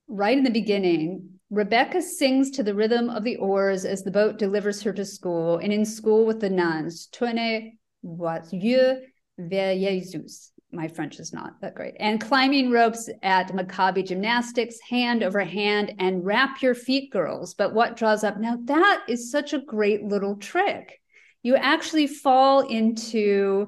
right 0.07 0.37
in 0.37 0.43
the 0.43 0.51
beginning 0.51 1.39
Rebecca 1.51 2.01
sings 2.01 2.49
to 2.51 2.63
the 2.63 2.73
rhythm 2.73 3.09
of 3.09 3.25
the 3.25 3.35
oars 3.35 3.83
as 3.83 4.03
the 4.03 4.11
boat 4.11 4.37
delivers 4.37 4.81
her 4.83 4.93
to 4.93 5.03
school, 5.03 5.57
and 5.57 5.73
in 5.73 5.83
school 5.83 6.25
with 6.25 6.39
the 6.39 6.49
nuns. 6.49 7.09
Tournez 7.11 7.73
Voyeux 8.03 9.01
vers 9.37 9.77
Jesus. 9.77 10.51
My 10.73 10.87
French 10.87 11.19
is 11.19 11.33
not 11.33 11.59
that 11.61 11.75
great. 11.75 11.95
And 11.99 12.21
climbing 12.21 12.71
ropes 12.71 13.09
at 13.23 13.49
Maccabi 13.49 14.07
Gymnastics, 14.07 14.79
hand 14.87 15.21
over 15.21 15.41
hand, 15.41 15.93
and 15.99 16.25
wrap 16.25 16.61
your 16.61 16.75
feet, 16.75 17.11
girls. 17.11 17.53
But 17.53 17.73
what 17.73 17.97
draws 17.97 18.23
up? 18.23 18.37
Now, 18.39 18.57
that 18.65 19.03
is 19.09 19.31
such 19.31 19.53
a 19.53 19.59
great 19.59 20.03
little 20.03 20.37
trick. 20.37 21.01
You 21.43 21.55
actually 21.57 22.07
fall 22.07 22.61
into 22.61 23.67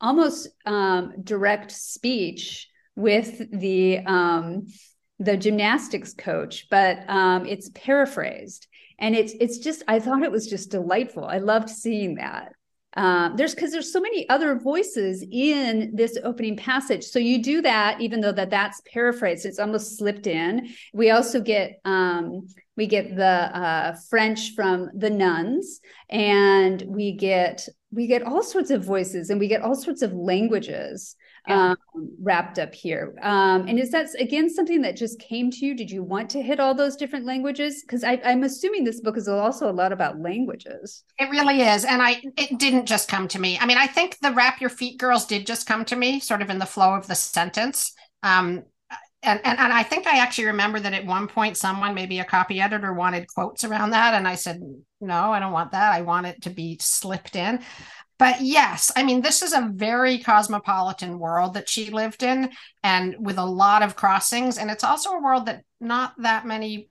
almost 0.00 0.48
um, 0.64 1.14
direct 1.22 1.72
speech 1.72 2.68
with 2.94 3.50
the 3.50 4.00
um, 4.06 4.66
the 5.18 5.36
gymnastics 5.36 6.12
coach, 6.12 6.66
but 6.70 6.98
um, 7.08 7.46
it's 7.46 7.70
paraphrased, 7.74 8.66
and 8.98 9.16
it's 9.16 9.32
it's 9.40 9.58
just 9.58 9.82
I 9.88 9.98
thought 9.98 10.22
it 10.22 10.30
was 10.30 10.48
just 10.48 10.70
delightful. 10.70 11.24
I 11.24 11.38
loved 11.38 11.70
seeing 11.70 12.16
that. 12.16 12.52
Um, 12.96 13.36
there's 13.36 13.54
because 13.54 13.72
there's 13.72 13.92
so 13.92 14.00
many 14.00 14.28
other 14.28 14.58
voices 14.58 15.24
in 15.30 15.90
this 15.94 16.16
opening 16.22 16.56
passage. 16.56 17.04
So 17.04 17.18
you 17.18 17.42
do 17.42 17.60
that 17.62 18.00
even 18.00 18.20
though 18.20 18.32
that 18.32 18.50
that's 18.50 18.80
paraphrased 18.92 19.46
it's 19.46 19.58
almost 19.58 19.98
slipped 19.98 20.26
in. 20.26 20.68
We 20.92 21.10
also 21.10 21.40
get 21.40 21.80
um, 21.84 22.46
we 22.76 22.86
get 22.86 23.16
the 23.16 23.24
uh, 23.24 23.96
french 24.08 24.54
from 24.54 24.90
the 24.94 25.10
nuns 25.10 25.80
and 26.08 26.82
we 26.86 27.12
get 27.12 27.68
we 27.90 28.06
get 28.06 28.22
all 28.22 28.42
sorts 28.42 28.70
of 28.70 28.84
voices 28.84 29.30
and 29.30 29.38
we 29.38 29.48
get 29.48 29.62
all 29.62 29.74
sorts 29.74 30.02
of 30.02 30.12
languages 30.12 31.16
yeah. 31.46 31.70
um, 31.72 31.76
wrapped 32.20 32.58
up 32.58 32.74
here. 32.74 33.14
Um, 33.22 33.68
and 33.68 33.78
is 33.78 33.90
that 33.90 34.08
again 34.18 34.48
something 34.48 34.82
that 34.82 34.96
just 34.96 35.18
came 35.18 35.50
to 35.50 35.66
you? 35.66 35.74
Did 35.74 35.90
you 35.90 36.02
want 36.02 36.30
to 36.30 36.42
hit 36.42 36.60
all 36.60 36.74
those 36.74 36.96
different 36.96 37.26
languages? 37.26 37.82
Because 37.82 38.04
I'm 38.04 38.44
assuming 38.44 38.84
this 38.84 39.00
book 39.00 39.16
is 39.16 39.28
also 39.28 39.70
a 39.70 39.72
lot 39.72 39.92
about 39.92 40.20
languages. 40.20 41.04
It 41.18 41.30
really 41.30 41.60
is, 41.60 41.84
and 41.84 42.00
I 42.00 42.22
it 42.36 42.58
didn't 42.58 42.86
just 42.86 43.08
come 43.08 43.28
to 43.28 43.40
me. 43.40 43.58
I 43.60 43.66
mean, 43.66 43.78
I 43.78 43.86
think 43.86 44.18
the 44.20 44.32
"Wrap 44.32 44.60
Your 44.60 44.70
Feet, 44.70 44.98
Girls" 44.98 45.26
did 45.26 45.46
just 45.46 45.66
come 45.66 45.84
to 45.86 45.96
me, 45.96 46.20
sort 46.20 46.42
of 46.42 46.50
in 46.50 46.58
the 46.58 46.66
flow 46.66 46.94
of 46.94 47.06
the 47.06 47.14
sentence. 47.14 47.92
Um, 48.22 48.64
and, 49.22 49.40
and, 49.44 49.58
and 49.58 49.72
I 49.72 49.82
think 49.82 50.06
I 50.06 50.18
actually 50.18 50.46
remember 50.46 50.78
that 50.80 50.92
at 50.92 51.06
one 51.06 51.28
point 51.28 51.56
someone, 51.56 51.94
maybe 51.94 52.18
a 52.18 52.24
copy 52.24 52.60
editor, 52.60 52.92
wanted 52.92 53.26
quotes 53.32 53.64
around 53.64 53.90
that, 53.90 54.14
and 54.14 54.28
I 54.28 54.34
said, 54.34 54.60
"No, 55.00 55.32
I 55.32 55.40
don't 55.40 55.52
want 55.52 55.72
that. 55.72 55.92
I 55.92 56.02
want 56.02 56.26
it 56.26 56.42
to 56.42 56.50
be 56.50 56.78
slipped 56.80 57.36
in." 57.36 57.60
But 58.18 58.40
yes, 58.40 58.92
I 58.96 59.02
mean, 59.02 59.22
this 59.22 59.42
is 59.42 59.52
a 59.52 59.70
very 59.74 60.18
cosmopolitan 60.18 61.18
world 61.18 61.54
that 61.54 61.68
she 61.68 61.90
lived 61.90 62.22
in 62.22 62.50
and 62.82 63.16
with 63.18 63.38
a 63.38 63.44
lot 63.44 63.82
of 63.82 63.96
crossings. 63.96 64.56
And 64.56 64.70
it's 64.70 64.84
also 64.84 65.10
a 65.10 65.22
world 65.22 65.46
that 65.46 65.62
not 65.80 66.14
that 66.18 66.46
many 66.46 66.90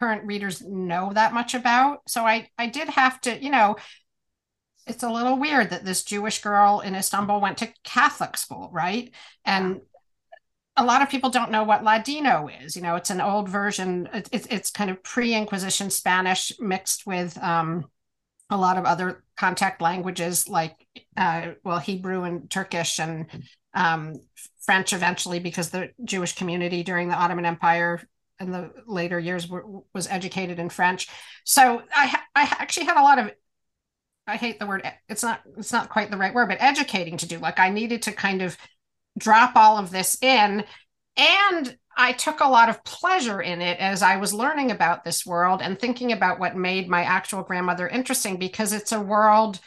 current 0.00 0.24
readers 0.24 0.62
know 0.62 1.12
that 1.14 1.34
much 1.34 1.54
about. 1.54 2.00
So 2.08 2.24
I, 2.24 2.48
I 2.58 2.66
did 2.66 2.88
have 2.88 3.20
to, 3.22 3.42
you 3.42 3.50
know, 3.50 3.76
it's 4.86 5.02
a 5.02 5.10
little 5.10 5.38
weird 5.38 5.70
that 5.70 5.84
this 5.84 6.02
Jewish 6.02 6.40
girl 6.40 6.80
in 6.80 6.94
Istanbul 6.94 7.40
went 7.40 7.58
to 7.58 7.72
Catholic 7.84 8.36
school, 8.36 8.68
right? 8.72 9.14
And 9.44 9.82
a 10.76 10.84
lot 10.84 11.02
of 11.02 11.10
people 11.10 11.30
don't 11.30 11.50
know 11.50 11.64
what 11.64 11.84
Ladino 11.84 12.48
is. 12.48 12.74
You 12.76 12.82
know, 12.82 12.96
it's 12.96 13.10
an 13.10 13.20
old 13.20 13.48
version. 13.48 14.08
It's 14.12 14.46
it's 14.46 14.70
kind 14.70 14.90
of 14.90 15.02
pre-Inquisition 15.02 15.90
Spanish 15.90 16.52
mixed 16.58 17.06
with 17.06 17.38
um, 17.38 17.84
a 18.52 18.56
lot 18.56 18.78
of 18.78 18.84
other 18.84 19.24
contact 19.36 19.80
languages 19.80 20.48
like 20.48 20.86
uh, 21.16 21.52
well 21.64 21.78
hebrew 21.78 22.22
and 22.22 22.48
turkish 22.50 23.00
and 23.00 23.26
um, 23.74 24.14
french 24.60 24.92
eventually 24.92 25.40
because 25.40 25.70
the 25.70 25.90
jewish 26.04 26.34
community 26.34 26.82
during 26.82 27.08
the 27.08 27.14
ottoman 27.14 27.46
empire 27.46 28.00
in 28.42 28.50
the 28.50 28.72
later 28.86 29.18
years 29.18 29.48
were, 29.48 29.64
was 29.94 30.08
educated 30.08 30.58
in 30.58 30.68
french. 30.68 31.08
So 31.44 31.82
i 31.94 32.18
i 32.34 32.42
actually 32.42 32.86
had 32.86 33.00
a 33.00 33.02
lot 33.02 33.18
of 33.18 33.30
i 34.26 34.36
hate 34.36 34.58
the 34.58 34.66
word 34.66 34.82
it's 35.08 35.22
not 35.22 35.40
it's 35.56 35.72
not 35.72 35.88
quite 35.88 36.10
the 36.10 36.16
right 36.16 36.34
word 36.34 36.48
but 36.48 36.60
educating 36.60 37.16
to 37.18 37.26
do. 37.26 37.38
Like 37.38 37.58
i 37.58 37.70
needed 37.70 38.02
to 38.02 38.12
kind 38.12 38.42
of 38.42 38.56
drop 39.18 39.56
all 39.56 39.78
of 39.78 39.90
this 39.90 40.20
in. 40.22 40.64
And 41.16 41.76
I 41.96 42.12
took 42.12 42.40
a 42.40 42.48
lot 42.48 42.68
of 42.68 42.82
pleasure 42.84 43.40
in 43.40 43.60
it 43.60 43.78
as 43.78 44.02
I 44.02 44.16
was 44.16 44.32
learning 44.32 44.70
about 44.70 45.04
this 45.04 45.26
world 45.26 45.60
and 45.62 45.78
thinking 45.78 46.12
about 46.12 46.40
what 46.40 46.56
made 46.56 46.88
my 46.88 47.02
actual 47.02 47.42
grandmother 47.42 47.86
interesting 47.86 48.38
because 48.38 48.72
it's 48.72 48.92
a 48.92 49.00
world 49.00 49.60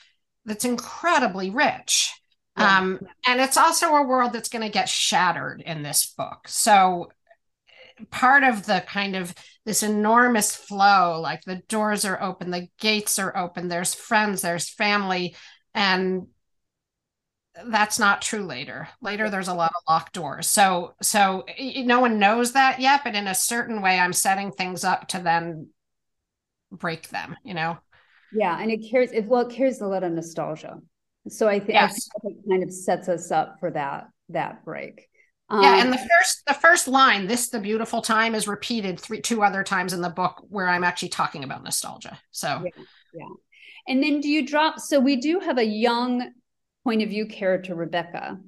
that's 0.45 0.65
incredibly 0.65 1.49
rich. 1.49 2.13
Yeah. 2.57 2.77
Um, 2.77 2.99
and 3.27 3.41
it's 3.41 3.57
also 3.57 3.95
a 3.95 4.03
world 4.03 4.33
that's 4.33 4.49
going 4.49 4.63
to 4.63 4.69
get 4.69 4.89
shattered 4.89 5.61
in 5.61 5.83
this 5.83 6.05
book. 6.05 6.47
So, 6.47 7.11
part 8.11 8.43
of 8.43 8.65
the 8.65 8.83
kind 8.87 9.15
of 9.15 9.33
this 9.65 9.83
enormous 9.83 10.55
flow, 10.55 11.19
like 11.21 11.43
the 11.43 11.61
doors 11.67 12.05
are 12.05 12.21
open, 12.21 12.51
the 12.51 12.67
gates 12.79 13.19
are 13.19 13.35
open, 13.35 13.67
there's 13.67 13.93
friends, 13.93 14.41
there's 14.41 14.69
family, 14.69 15.35
and 15.73 16.27
that's 17.67 17.99
not 17.99 18.21
true 18.21 18.43
later. 18.43 18.89
Later 19.01 19.29
there's 19.29 19.47
a 19.47 19.53
lot 19.53 19.71
of 19.75 19.83
locked 19.87 20.13
doors. 20.13 20.47
So 20.47 20.95
so 21.01 21.45
no 21.59 21.99
one 21.99 22.19
knows 22.19 22.51
that 22.53 22.79
yet 22.79 23.01
but 23.03 23.15
in 23.15 23.27
a 23.27 23.35
certain 23.35 23.81
way 23.81 23.99
i'm 23.99 24.13
setting 24.13 24.51
things 24.51 24.83
up 24.83 25.07
to 25.09 25.19
then 25.19 25.69
break 26.71 27.09
them 27.09 27.35
you 27.43 27.53
know? 27.53 27.77
Yeah 28.33 28.59
and 28.59 28.71
it 28.71 28.89
carries 28.89 29.11
it 29.11 29.25
well 29.25 29.47
it 29.47 29.55
carries 29.55 29.81
a 29.81 29.87
lot 29.87 30.03
of 30.03 30.11
nostalgia. 30.11 30.79
So 31.27 31.47
i 31.47 31.59
think, 31.59 31.73
yes. 31.73 32.09
It 32.23 32.35
kind 32.49 32.63
of 32.63 32.73
sets 32.73 33.07
us 33.07 33.31
up 33.31 33.57
for 33.59 33.71
that 33.71 34.07
that 34.29 34.65
break. 34.65 35.07
Um, 35.49 35.61
yeah 35.61 35.81
and 35.81 35.93
the 35.93 35.97
first 35.97 36.43
the 36.47 36.53
first 36.55 36.87
line 36.87 37.27
this 37.27 37.49
the 37.49 37.59
beautiful 37.59 38.01
time 38.01 38.33
is 38.35 38.47
repeated 38.47 38.99
three 38.99 39.21
two 39.21 39.43
other 39.43 39.63
times 39.63 39.93
in 39.93 40.01
the 40.01 40.09
book 40.09 40.43
where 40.49 40.67
i'm 40.67 40.83
actually 40.83 41.09
talking 41.09 41.43
about 41.43 41.63
nostalgia 41.63 42.17
so. 42.31 42.63
Yeah, 42.65 42.83
yeah. 43.13 43.27
and 43.87 44.01
then 44.01 44.21
do 44.21 44.27
you 44.27 44.43
drop 44.45 44.79
so 44.79 44.99
we 44.99 45.17
do 45.17 45.39
have 45.39 45.59
a 45.59 45.63
young 45.63 46.31
point 46.85 47.01
of 47.01 47.09
view 47.09 47.25
character, 47.25 47.75
Rebecca. 47.75 48.39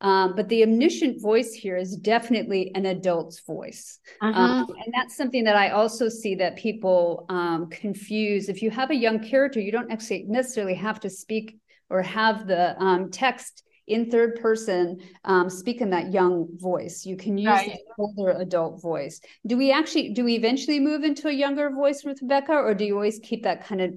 Um, 0.00 0.34
but 0.34 0.48
the 0.48 0.62
omniscient 0.62 1.22
voice 1.22 1.52
here 1.52 1.76
is 1.76 1.96
definitely 1.96 2.72
an 2.74 2.86
adult's 2.86 3.40
voice. 3.46 3.98
Uh-huh. 4.20 4.38
Um, 4.38 4.66
and 4.84 4.92
that's 4.92 5.16
something 5.16 5.44
that 5.44 5.56
I 5.56 5.70
also 5.70 6.08
see 6.08 6.34
that 6.36 6.56
people 6.56 7.24
um, 7.28 7.70
confuse. 7.70 8.48
If 8.48 8.62
you 8.62 8.70
have 8.70 8.90
a 8.90 8.94
young 8.94 9.20
character, 9.20 9.60
you 9.60 9.72
don't 9.72 9.90
actually 9.90 10.24
necessarily 10.28 10.74
have 10.74 11.00
to 11.00 11.10
speak 11.10 11.58
or 11.88 12.02
have 12.02 12.46
the 12.46 12.76
um, 12.78 13.10
text 13.10 13.62
in 13.86 14.10
third 14.10 14.40
person 14.40 14.98
um, 15.24 15.48
speak 15.48 15.80
in 15.80 15.90
that 15.90 16.12
young 16.12 16.48
voice. 16.58 17.06
You 17.06 17.16
can 17.16 17.38
use 17.38 17.48
right. 17.48 17.70
the 17.70 18.02
older 18.02 18.30
adult 18.38 18.82
voice. 18.82 19.20
Do 19.46 19.56
we 19.56 19.70
actually, 19.70 20.12
do 20.12 20.24
we 20.24 20.34
eventually 20.34 20.80
move 20.80 21.04
into 21.04 21.28
a 21.28 21.32
younger 21.32 21.70
voice 21.70 22.02
with 22.04 22.20
Rebecca, 22.20 22.52
or 22.52 22.74
do 22.74 22.84
you 22.84 22.94
always 22.94 23.20
keep 23.22 23.44
that 23.44 23.64
kind 23.64 23.80
of 23.80 23.94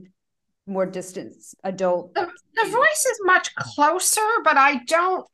more 0.69 0.85
distance 0.85 1.55
adult 1.63 2.13
the, 2.13 2.29
the 2.55 2.69
voice 2.69 3.05
is 3.05 3.19
much 3.23 3.53
closer 3.55 4.27
but 4.43 4.57
i 4.57 4.83
don't 4.85 5.25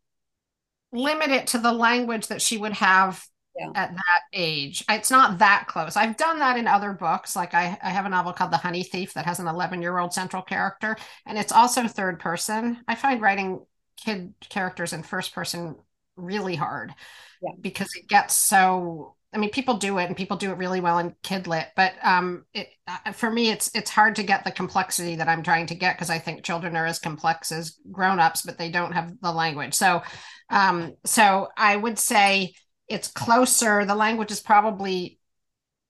limit 0.91 1.29
it 1.29 1.47
to 1.47 1.57
the 1.57 1.71
language 1.71 2.27
that 2.27 2.41
she 2.41 2.57
would 2.57 2.73
have 2.73 3.23
yeah. 3.57 3.69
at 3.75 3.91
that 3.93 4.21
age 4.33 4.83
it's 4.89 5.11
not 5.11 5.39
that 5.39 5.65
close 5.67 5.95
i've 5.95 6.17
done 6.17 6.39
that 6.39 6.57
in 6.57 6.67
other 6.67 6.93
books 6.93 7.35
like 7.35 7.53
I, 7.53 7.77
I 7.81 7.89
have 7.89 8.05
a 8.05 8.09
novel 8.09 8.33
called 8.33 8.51
the 8.51 8.57
honey 8.57 8.83
thief 8.83 9.13
that 9.13 9.25
has 9.25 9.39
an 9.39 9.47
11 9.47 9.81
year 9.81 9.97
old 9.97 10.13
central 10.13 10.41
character 10.41 10.97
and 11.25 11.37
it's 11.37 11.51
also 11.51 11.87
third 11.87 12.19
person 12.19 12.77
i 12.87 12.95
find 12.95 13.21
writing 13.21 13.65
kid 13.97 14.33
characters 14.49 14.93
in 14.93 15.03
first 15.03 15.33
person 15.33 15.75
really 16.15 16.55
hard 16.55 16.93
yeah. 17.41 17.51
because 17.59 17.93
it 17.95 18.07
gets 18.07 18.33
so 18.33 19.14
I 19.35 19.37
mean, 19.37 19.49
people 19.49 19.75
do 19.75 19.97
it 19.97 20.05
and 20.05 20.15
people 20.15 20.37
do 20.37 20.49
it 20.51 20.57
really 20.57 20.79
well 20.79 20.97
in 20.97 21.13
kidlit, 21.21 21.67
but 21.75 21.93
um, 22.01 22.45
it, 22.53 22.69
uh, 22.87 23.11
for 23.11 23.29
me, 23.29 23.49
it's 23.49 23.69
it's 23.75 23.91
hard 23.91 24.15
to 24.15 24.23
get 24.23 24.45
the 24.45 24.51
complexity 24.51 25.17
that 25.17 25.27
I'm 25.27 25.43
trying 25.43 25.67
to 25.67 25.75
get 25.75 25.97
because 25.97 26.09
I 26.09 26.19
think 26.19 26.43
children 26.43 26.77
are 26.77 26.85
as 26.85 26.99
complex 26.99 27.51
as 27.51 27.77
grown-ups, 27.91 28.43
but 28.43 28.57
they 28.57 28.71
don't 28.71 28.93
have 28.93 29.11
the 29.21 29.33
language. 29.33 29.73
So, 29.73 30.03
um, 30.49 30.95
so 31.03 31.49
I 31.57 31.75
would 31.75 31.99
say 31.99 32.53
it's 32.87 33.09
closer. 33.09 33.83
The 33.83 33.95
language 33.95 34.31
is 34.31 34.39
probably 34.39 35.19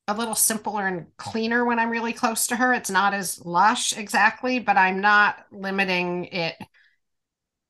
a 0.07 0.15
little 0.15 0.35
simpler 0.35 0.87
and 0.87 1.07
cleaner 1.17 1.65
when 1.65 1.77
I'm 1.77 1.89
really 1.91 2.13
close 2.13 2.47
to 2.47 2.55
her. 2.55 2.73
It's 2.73 2.89
not 2.89 3.13
as 3.13 3.43
lush 3.45 3.95
exactly, 3.95 4.59
but 4.59 4.77
I'm 4.77 5.01
not 5.01 5.37
limiting 5.51 6.25
it. 6.25 6.55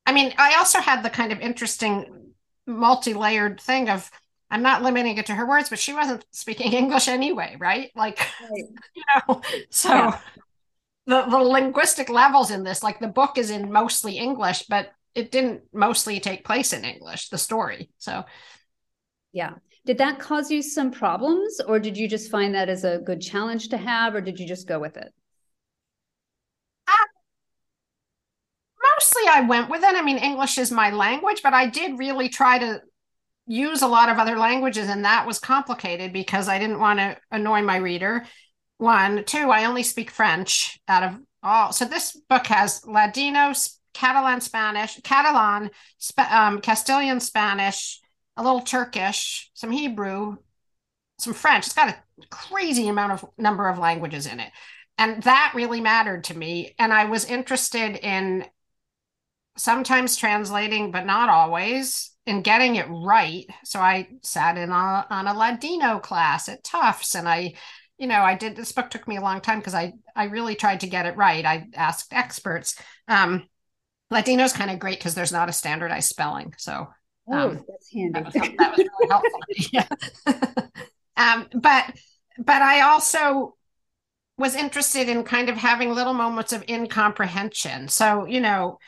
I 0.05 0.13
mean, 0.13 0.33
I 0.38 0.55
also 0.55 0.79
had 0.79 1.03
the 1.03 1.09
kind 1.09 1.31
of 1.33 1.41
interesting 1.41 2.31
multi-layered 2.65 3.59
thing 3.59 3.89
of 3.89 4.09
I'm 4.49 4.62
not 4.62 4.84
limiting 4.84 5.17
it 5.17 5.25
to 5.27 5.36
her 5.36 5.47
words, 5.47 5.69
but 5.69 5.79
she 5.79 5.93
wasn't 5.93 6.25
speaking 6.31 6.73
English 6.73 7.08
anyway, 7.08 7.55
right? 7.60 7.91
Like, 7.95 8.19
right. 8.41 8.63
you 8.95 9.03
know, 9.27 9.41
so 9.69 9.89
yeah. 9.89 10.19
the, 11.08 11.25
the 11.25 11.38
linguistic 11.38 12.10
levels 12.10 12.51
in 12.51 12.63
this, 12.63 12.84
like 12.84 12.99
the 12.99 13.08
book 13.08 13.38
is 13.38 13.49
in 13.49 13.71
mostly 13.71 14.17
English, 14.17 14.63
but 14.63 14.91
it 15.13 15.31
didn't 15.31 15.62
mostly 15.73 16.19
take 16.19 16.45
place 16.45 16.73
in 16.73 16.86
English, 16.86 17.29
the 17.29 17.38
story. 17.38 17.89
So, 17.97 18.25
yeah. 19.31 19.55
Did 19.86 19.99
that 19.99 20.19
cause 20.19 20.49
you 20.49 20.63
some 20.63 20.89
problems, 20.89 21.62
or 21.62 21.79
did 21.79 21.95
you 21.95 22.08
just 22.08 22.31
find 22.31 22.55
that 22.55 22.69
as 22.69 22.84
a 22.84 22.97
good 22.97 23.21
challenge 23.21 23.69
to 23.69 23.77
have, 23.77 24.15
or 24.15 24.21
did 24.21 24.39
you 24.39 24.47
just 24.47 24.67
go 24.67 24.79
with 24.79 24.97
it? 24.97 25.13
Uh, 26.88 27.08
mostly 28.97 29.23
I 29.29 29.41
went 29.41 29.69
with 29.69 29.84
it. 29.84 29.95
I 29.95 30.01
mean, 30.01 30.17
English 30.17 30.58
is 30.58 30.71
my 30.71 30.89
language, 30.89 31.41
but 31.43 31.53
I 31.53 31.67
did 31.67 31.99
really 31.99 32.29
try 32.29 32.58
to 32.58 32.81
use 33.47 33.81
a 33.81 33.88
lot 33.88 34.10
of 34.10 34.17
other 34.17 34.38
languages 34.38 34.89
and 34.89 35.05
that 35.05 35.27
was 35.27 35.39
complicated 35.39 36.12
because 36.12 36.47
I 36.47 36.60
didn't 36.60 36.79
want 36.79 36.99
to 36.99 37.17
annoy 37.31 37.62
my 37.62 37.77
reader. 37.77 38.25
One, 38.77 39.23
two, 39.25 39.51
I 39.51 39.65
only 39.65 39.84
speak 39.84 40.10
French 40.12 40.79
out 40.88 41.03
of 41.03 41.17
all. 41.43 41.71
So 41.71 41.86
this 41.86 42.19
book 42.29 42.47
has 42.47 42.86
Ladino, 42.86 43.53
Catalan 43.93 44.41
Spanish, 44.41 44.99
Catalan, 45.03 45.69
um, 46.29 46.60
Castilian 46.60 47.19
Spanish, 47.19 48.01
a 48.36 48.43
little 48.43 48.62
Turkish, 48.62 49.49
some 49.53 49.71
Hebrew, 49.71 50.38
some 51.19 51.34
French. 51.34 51.67
It's 51.67 51.75
got 51.75 51.89
a 51.89 52.27
crazy 52.29 52.88
amount 52.88 53.13
of 53.13 53.25
number 53.38 53.69
of 53.69 53.77
languages 53.77 54.27
in 54.27 54.39
it. 54.39 54.51
And 54.97 55.23
that 55.23 55.53
really 55.55 55.81
mattered 55.81 56.25
to 56.25 56.38
me. 56.38 56.73
And 56.79 56.91
I 56.91 57.05
was 57.05 57.25
interested 57.25 57.97
in 57.97 58.45
sometimes 59.58 60.17
translating, 60.17 60.91
but 60.91 61.05
not 61.05 61.29
always 61.29 62.12
in 62.25 62.41
getting 62.41 62.75
it 62.75 62.88
right. 62.89 63.45
So 63.63 63.79
I 63.79 64.07
sat 64.23 64.57
in 64.57 64.71
on, 64.71 65.05
on 65.09 65.27
a 65.27 65.33
Ladino 65.33 65.99
class 65.99 66.49
at 66.49 66.63
Tufts 66.63 67.15
and 67.15 67.29
I, 67.29 67.53
you 67.97 68.07
know, 68.07 68.21
I 68.21 68.35
did 68.35 68.55
this 68.55 68.71
book 68.71 68.89
took 68.89 69.07
me 69.07 69.17
a 69.17 69.21
long 69.21 69.41
time 69.41 69.59
because 69.59 69.75
I 69.75 69.93
I 70.15 70.25
really 70.25 70.55
tried 70.55 70.81
to 70.81 70.88
get 70.88 71.05
it 71.05 71.15
right. 71.15 71.45
I 71.45 71.67
asked 71.75 72.13
experts. 72.13 72.77
Um, 73.07 73.47
Ladino 74.11 74.43
is 74.43 74.53
kind 74.53 74.71
of 74.71 74.79
great 74.79 74.99
because 74.99 75.15
there's 75.15 75.31
not 75.31 75.49
a 75.49 75.53
standardized 75.53 76.09
spelling. 76.09 76.53
So 76.57 76.88
oh, 77.29 77.38
um, 77.38 77.65
that's 77.67 77.91
handy. 77.93 78.11
That 78.13 78.25
was, 78.25 78.33
that 78.33 78.71
was 78.71 78.79
really 78.79 79.09
helpful. 79.09 79.39
yeah. 79.71 79.88
um, 81.17 81.47
but 81.53 81.91
but 82.38 82.61
I 82.61 82.81
also 82.81 83.55
was 84.38 84.55
interested 84.55 85.07
in 85.07 85.23
kind 85.23 85.49
of 85.49 85.57
having 85.57 85.93
little 85.93 86.13
moments 86.13 86.51
of 86.51 86.63
incomprehension. 86.67 87.88
So, 87.88 88.25
you 88.25 88.41
know, 88.41 88.79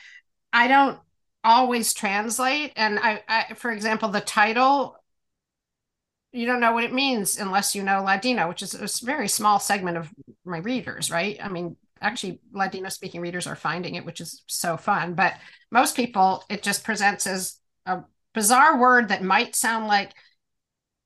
I 0.52 0.68
don't 0.68 1.00
always 1.48 1.94
translate. 1.94 2.74
And 2.76 3.00
I, 3.00 3.24
I, 3.28 3.54
for 3.54 3.72
example, 3.72 4.10
the 4.10 4.20
title, 4.20 4.98
you 6.34 6.46
don't 6.46 6.60
know 6.60 6.74
what 6.74 6.84
it 6.84 6.94
means 6.94 7.38
unless 7.38 7.74
you 7.74 7.84
know 7.84 8.04
Ladino, 8.04 8.50
which 8.50 8.62
is 8.62 8.76
a 8.76 9.06
very 9.06 9.30
small 9.30 9.58
segment 9.58 9.96
of 9.96 10.12
my 10.44 10.58
readers, 10.58 11.10
right? 11.10 11.40
I 11.42 11.48
mean, 11.48 11.78
actually, 12.02 12.42
Ladino 12.52 12.90
speaking 12.90 13.22
readers 13.22 13.48
are 13.48 13.56
finding 13.56 13.96
it, 13.96 14.06
which 14.06 14.20
is 14.20 14.44
so 14.48 14.76
fun. 14.76 15.14
But 15.14 15.36
most 15.72 15.96
people, 15.96 16.44
it 16.50 16.64
just 16.64 16.84
presents 16.84 17.26
as 17.26 17.58
a 17.86 18.04
bizarre 18.34 18.78
word 18.78 19.08
that 19.08 19.24
might 19.24 19.56
sound 19.56 19.88
like 19.88 20.14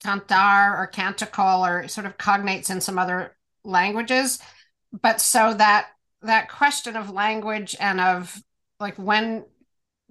cantar 0.03 0.75
or 0.75 0.87
canticle 0.87 1.63
or 1.63 1.87
sort 1.87 2.07
of 2.07 2.17
cognates 2.17 2.71
in 2.71 2.81
some 2.81 2.97
other 2.97 3.37
languages. 3.63 4.39
But 4.91 5.21
so 5.21 5.53
that 5.53 5.89
that 6.23 6.49
question 6.49 6.95
of 6.95 7.11
language 7.11 7.75
and 7.79 8.01
of 8.01 8.41
like 8.79 8.95
when 8.95 9.45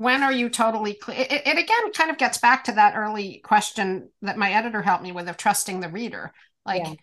when 0.00 0.22
are 0.22 0.32
you 0.32 0.48
totally 0.48 0.94
clear? 0.94 1.18
It, 1.18 1.46
it, 1.46 1.58
again 1.58 1.92
kind 1.92 2.10
of 2.10 2.16
gets 2.16 2.38
back 2.38 2.64
to 2.64 2.72
that 2.72 2.96
early 2.96 3.42
question 3.44 4.08
that 4.22 4.38
my 4.38 4.50
editor 4.50 4.80
helped 4.80 5.02
me 5.02 5.12
with 5.12 5.28
of 5.28 5.36
trusting 5.36 5.80
the 5.80 5.90
reader. 5.90 6.32
Like, 6.64 6.86
yeah. 6.86 6.94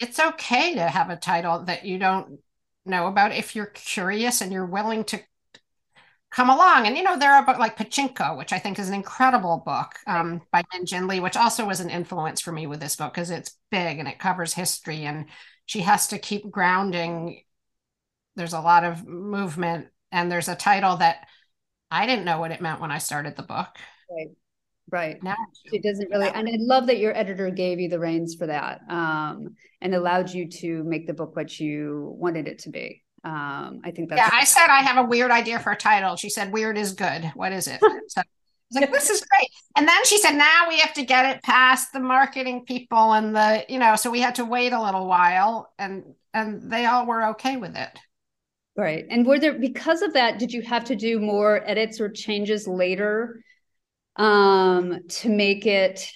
it's 0.00 0.20
okay 0.20 0.74
to 0.74 0.82
have 0.82 1.08
a 1.08 1.16
title 1.16 1.64
that 1.64 1.86
you 1.86 1.98
don't 1.98 2.40
know 2.84 3.06
about 3.06 3.32
if 3.32 3.56
you're 3.56 3.64
curious 3.64 4.42
and 4.42 4.52
you're 4.52 4.66
willing 4.66 5.04
to 5.04 5.20
come 6.30 6.50
along. 6.50 6.86
And 6.86 6.98
you 6.98 7.04
know, 7.04 7.18
there 7.18 7.32
are 7.32 7.42
books 7.42 7.58
like 7.58 7.78
Pachinko, 7.78 8.36
which 8.36 8.52
I 8.52 8.58
think 8.58 8.78
is 8.78 8.88
an 8.88 8.94
incredible 8.94 9.62
book 9.64 9.94
um, 10.06 10.42
by 10.52 10.62
Min 10.74 10.84
Jin 10.84 11.06
Lee, 11.06 11.20
which 11.20 11.38
also 11.38 11.64
was 11.64 11.80
an 11.80 11.88
influence 11.88 12.42
for 12.42 12.52
me 12.52 12.66
with 12.66 12.80
this 12.80 12.96
book 12.96 13.14
because 13.14 13.30
it's 13.30 13.56
big 13.70 13.98
and 13.98 14.06
it 14.06 14.18
covers 14.18 14.52
history 14.52 15.06
and 15.06 15.24
she 15.64 15.80
has 15.80 16.08
to 16.08 16.18
keep 16.18 16.50
grounding. 16.50 17.44
There's 18.34 18.52
a 18.52 18.60
lot 18.60 18.84
of 18.84 19.06
movement, 19.06 19.86
and 20.12 20.30
there's 20.30 20.48
a 20.48 20.54
title 20.54 20.98
that 20.98 21.26
I 21.90 22.06
didn't 22.06 22.24
know 22.24 22.38
what 22.38 22.50
it 22.50 22.60
meant 22.60 22.80
when 22.80 22.90
I 22.90 22.98
started 22.98 23.36
the 23.36 23.42
book. 23.42 23.68
Right. 24.10 24.30
Right. 24.88 25.20
Now 25.22 25.34
she 25.68 25.80
doesn't 25.80 26.10
really, 26.10 26.28
and 26.28 26.48
I 26.48 26.52
love 26.58 26.86
that 26.86 26.98
your 26.98 27.16
editor 27.16 27.50
gave 27.50 27.80
you 27.80 27.88
the 27.88 27.98
reins 27.98 28.36
for 28.36 28.46
that 28.46 28.82
um, 28.88 29.56
and 29.80 29.94
allowed 29.94 30.30
you 30.30 30.48
to 30.48 30.84
make 30.84 31.08
the 31.08 31.12
book 31.12 31.34
what 31.34 31.58
you 31.58 32.14
wanted 32.16 32.46
it 32.46 32.60
to 32.60 32.70
be. 32.70 33.02
Um, 33.24 33.80
I 33.84 33.90
think 33.90 34.10
that's. 34.10 34.20
Yeah, 34.20 34.30
I 34.32 34.44
said 34.44 34.68
I 34.68 34.82
have 34.82 35.04
a 35.04 35.08
weird 35.08 35.32
idea 35.32 35.58
for 35.58 35.72
a 35.72 35.76
title. 35.76 36.14
She 36.14 36.30
said, 36.30 36.52
"Weird 36.52 36.78
is 36.78 36.92
good." 36.92 37.24
What 37.34 37.52
is 37.52 37.66
it? 37.66 37.80
so, 38.08 38.22
like, 38.72 38.92
this 38.92 39.10
is 39.10 39.20
great. 39.20 39.48
And 39.76 39.86
then 39.86 40.04
she 40.04 40.18
said, 40.18 40.32
now 40.32 40.68
we 40.68 40.78
have 40.80 40.94
to 40.94 41.04
get 41.04 41.36
it 41.36 41.42
past 41.42 41.92
the 41.92 42.00
marketing 42.00 42.64
people 42.64 43.12
and 43.12 43.34
the, 43.34 43.64
you 43.68 43.78
know, 43.78 43.96
so 43.96 44.10
we 44.10 44.20
had 44.20 44.36
to 44.36 44.44
wait 44.44 44.72
a 44.72 44.82
little 44.82 45.06
while 45.06 45.72
and 45.78 46.04
and 46.34 46.70
they 46.70 46.84
all 46.84 47.06
were 47.06 47.28
okay 47.28 47.56
with 47.56 47.76
it. 47.76 47.98
Right. 48.76 49.06
And 49.10 49.26
were 49.26 49.38
there 49.38 49.58
because 49.58 50.02
of 50.02 50.12
that, 50.12 50.38
did 50.38 50.52
you 50.52 50.62
have 50.62 50.84
to 50.84 50.96
do 50.96 51.18
more 51.18 51.62
edits 51.68 52.00
or 52.00 52.08
changes 52.08 52.68
later 52.68 53.42
um 54.16 55.00
to 55.08 55.28
make 55.28 55.66
it 55.66 56.10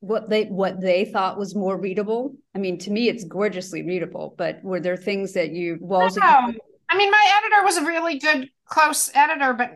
what 0.00 0.28
they 0.28 0.44
what 0.44 0.80
they 0.80 1.04
thought 1.04 1.38
was 1.38 1.54
more 1.54 1.76
readable? 1.76 2.34
I 2.54 2.58
mean, 2.58 2.78
to 2.80 2.90
me 2.90 3.08
it's 3.08 3.24
gorgeously 3.24 3.82
readable, 3.82 4.34
but 4.36 4.62
were 4.62 4.80
there 4.80 4.96
things 4.96 5.34
that 5.34 5.50
you 5.50 5.78
walls 5.80 6.16
no. 6.16 6.52
I 6.90 6.96
mean, 6.96 7.10
my 7.10 7.40
editor 7.42 7.64
was 7.64 7.76
a 7.78 7.84
really 7.84 8.18
good 8.18 8.50
close 8.66 9.10
editor, 9.14 9.52
but 9.52 9.72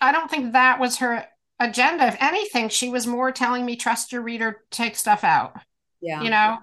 I 0.00 0.12
don't 0.12 0.30
think 0.30 0.52
that 0.52 0.80
was 0.80 0.96
her 0.98 1.26
agenda. 1.60 2.06
If 2.06 2.16
anything, 2.20 2.68
she 2.68 2.88
was 2.88 3.06
more 3.06 3.32
telling 3.32 3.64
me 3.66 3.76
trust 3.76 4.12
your 4.12 4.22
reader, 4.22 4.62
take 4.70 4.96
stuff 4.96 5.24
out. 5.24 5.54
Yeah. 6.00 6.22
You 6.22 6.30
know, 6.30 6.58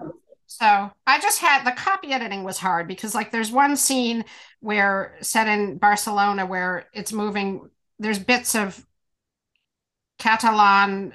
so 0.58 0.90
I 1.06 1.20
just 1.20 1.40
had 1.40 1.64
the 1.64 1.72
copy 1.72 2.12
editing 2.12 2.44
was 2.44 2.58
hard 2.58 2.86
because 2.88 3.14
like 3.14 3.30
there's 3.30 3.50
one 3.50 3.76
scene 3.76 4.24
where 4.60 5.16
set 5.20 5.48
in 5.48 5.78
Barcelona 5.78 6.46
where 6.46 6.86
it's 6.92 7.12
moving. 7.12 7.70
There's 7.98 8.18
bits 8.18 8.54
of 8.54 8.84
Catalan, 10.18 11.14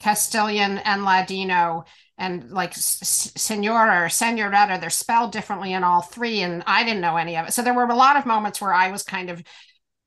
Castilian, 0.00 0.78
and 0.78 1.04
Ladino, 1.04 1.84
and 2.18 2.50
like 2.50 2.72
senora 2.74 4.04
or 4.04 4.08
senorita. 4.08 4.78
They're 4.80 4.90
spelled 4.90 5.32
differently 5.32 5.72
in 5.72 5.84
all 5.84 6.02
three, 6.02 6.40
and 6.40 6.62
I 6.66 6.84
didn't 6.84 7.00
know 7.00 7.16
any 7.16 7.36
of 7.36 7.48
it. 7.48 7.52
So 7.52 7.62
there 7.62 7.74
were 7.74 7.84
a 7.84 7.94
lot 7.94 8.16
of 8.16 8.26
moments 8.26 8.60
where 8.60 8.72
I 8.72 8.90
was 8.90 9.02
kind 9.02 9.30
of 9.30 9.42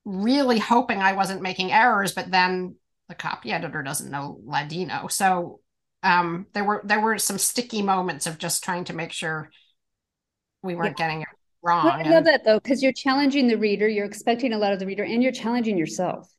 really 0.05 0.59
hoping 0.59 1.01
I 1.01 1.13
wasn't 1.13 1.41
making 1.41 1.71
errors, 1.71 2.13
but 2.13 2.31
then 2.31 2.75
the 3.09 3.15
copy 3.15 3.51
editor 3.51 3.83
doesn't 3.83 4.11
know 4.11 4.39
Ladino, 4.43 5.07
so 5.07 5.59
um, 6.05 6.45
there 6.53 6.63
were 6.63 6.81
there 6.85 7.01
were 7.01 7.17
some 7.17 7.37
sticky 7.37 7.81
moments 7.81 8.27
of 8.27 8.37
just 8.37 8.63
trying 8.63 8.83
to 8.85 8.93
make 8.93 9.11
sure 9.11 9.49
we 10.61 10.75
weren't 10.75 10.97
yeah. 10.99 11.07
getting 11.07 11.21
it 11.23 11.27
wrong. 11.63 11.87
I 11.87 12.03
love 12.09 12.25
that 12.25 12.45
though, 12.45 12.59
because 12.59 12.83
you're 12.83 12.93
challenging 12.93 13.47
the 13.47 13.57
reader, 13.57 13.87
you're 13.87 14.05
expecting 14.05 14.53
a 14.53 14.57
lot 14.57 14.71
of 14.71 14.79
the 14.79 14.85
reader, 14.85 15.03
and 15.03 15.23
you're 15.23 15.31
challenging 15.31 15.77
yourself. 15.77 16.31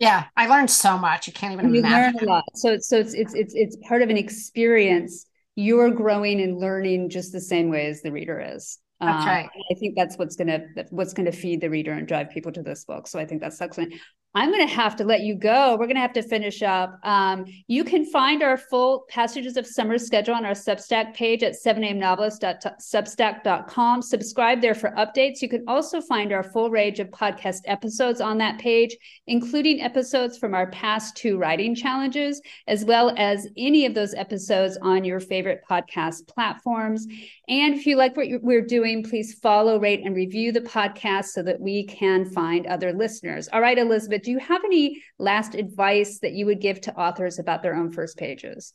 Yeah, 0.00 0.24
I 0.36 0.48
learned 0.48 0.70
so 0.70 0.98
much. 0.98 1.28
You 1.28 1.32
can't 1.32 1.52
even 1.52 1.72
you 1.72 1.80
imagine. 1.80 2.18
learn 2.18 2.28
a 2.28 2.32
lot. 2.32 2.44
So 2.54 2.76
so 2.80 2.98
it's 2.98 3.14
it's 3.14 3.34
it's 3.34 3.54
it's 3.54 3.76
part 3.88 4.02
of 4.02 4.10
an 4.10 4.16
experience. 4.16 5.26
You're 5.54 5.90
growing 5.90 6.40
and 6.40 6.58
learning 6.58 7.10
just 7.10 7.30
the 7.30 7.40
same 7.40 7.70
way 7.70 7.86
as 7.86 8.02
the 8.02 8.10
reader 8.10 8.40
is. 8.54 8.78
That's 9.00 9.22
um, 9.22 9.28
right. 9.28 9.48
I 9.70 9.74
think 9.74 9.94
that's 9.96 10.16
what's 10.16 10.34
gonna 10.34 10.66
what's 10.90 11.12
gonna 11.12 11.32
feed 11.32 11.60
the 11.60 11.70
reader 11.70 11.92
and 11.92 12.08
drive 12.08 12.30
people 12.30 12.50
to 12.52 12.62
this 12.62 12.84
book. 12.84 13.06
So 13.06 13.20
I 13.20 13.26
think 13.26 13.40
that's 13.40 13.60
excellent. 13.60 13.94
I'm 14.34 14.50
going 14.50 14.66
to 14.66 14.74
have 14.74 14.96
to 14.96 15.04
let 15.04 15.20
you 15.20 15.34
go. 15.34 15.72
We're 15.72 15.86
going 15.86 15.96
to 15.96 16.00
have 16.00 16.14
to 16.14 16.22
finish 16.22 16.62
up. 16.62 16.98
Um, 17.02 17.44
you 17.66 17.84
can 17.84 18.06
find 18.06 18.42
our 18.42 18.56
full 18.56 19.04
Passages 19.10 19.58
of 19.58 19.66
Summer 19.66 19.98
schedule 19.98 20.34
on 20.34 20.46
our 20.46 20.52
Substack 20.52 21.12
page 21.14 21.42
at 21.42 21.54
7amnovelist.substack.com. 21.62 24.00
Subscribe 24.00 24.62
there 24.62 24.74
for 24.74 24.92
updates. 24.92 25.42
You 25.42 25.50
can 25.50 25.64
also 25.68 26.00
find 26.00 26.32
our 26.32 26.42
full 26.42 26.70
range 26.70 26.98
of 26.98 27.08
podcast 27.08 27.58
episodes 27.66 28.22
on 28.22 28.38
that 28.38 28.58
page, 28.58 28.96
including 29.26 29.82
episodes 29.82 30.38
from 30.38 30.54
our 30.54 30.70
past 30.70 31.14
two 31.14 31.36
writing 31.36 31.74
challenges, 31.74 32.40
as 32.66 32.86
well 32.86 33.12
as 33.18 33.48
any 33.58 33.84
of 33.84 33.92
those 33.92 34.14
episodes 34.14 34.78
on 34.80 35.04
your 35.04 35.20
favorite 35.20 35.60
podcast 35.68 36.26
platforms. 36.26 37.06
And 37.48 37.74
if 37.74 37.84
you 37.84 37.96
like 37.96 38.16
what 38.16 38.28
we're 38.40 38.64
doing, 38.64 39.02
please 39.02 39.34
follow, 39.34 39.78
rate, 39.78 40.06
and 40.06 40.16
review 40.16 40.52
the 40.52 40.62
podcast 40.62 41.26
so 41.26 41.42
that 41.42 41.60
we 41.60 41.84
can 41.84 42.24
find 42.24 42.66
other 42.66 42.94
listeners. 42.94 43.50
All 43.52 43.60
right, 43.60 43.76
Elizabeth, 43.76 44.21
do 44.22 44.30
you 44.30 44.38
have 44.38 44.64
any 44.64 45.02
last 45.18 45.54
advice 45.54 46.18
that 46.20 46.32
you 46.32 46.46
would 46.46 46.60
give 46.60 46.80
to 46.82 46.94
authors 46.94 47.38
about 47.38 47.62
their 47.62 47.74
own 47.74 47.92
first 47.92 48.16
pages? 48.16 48.74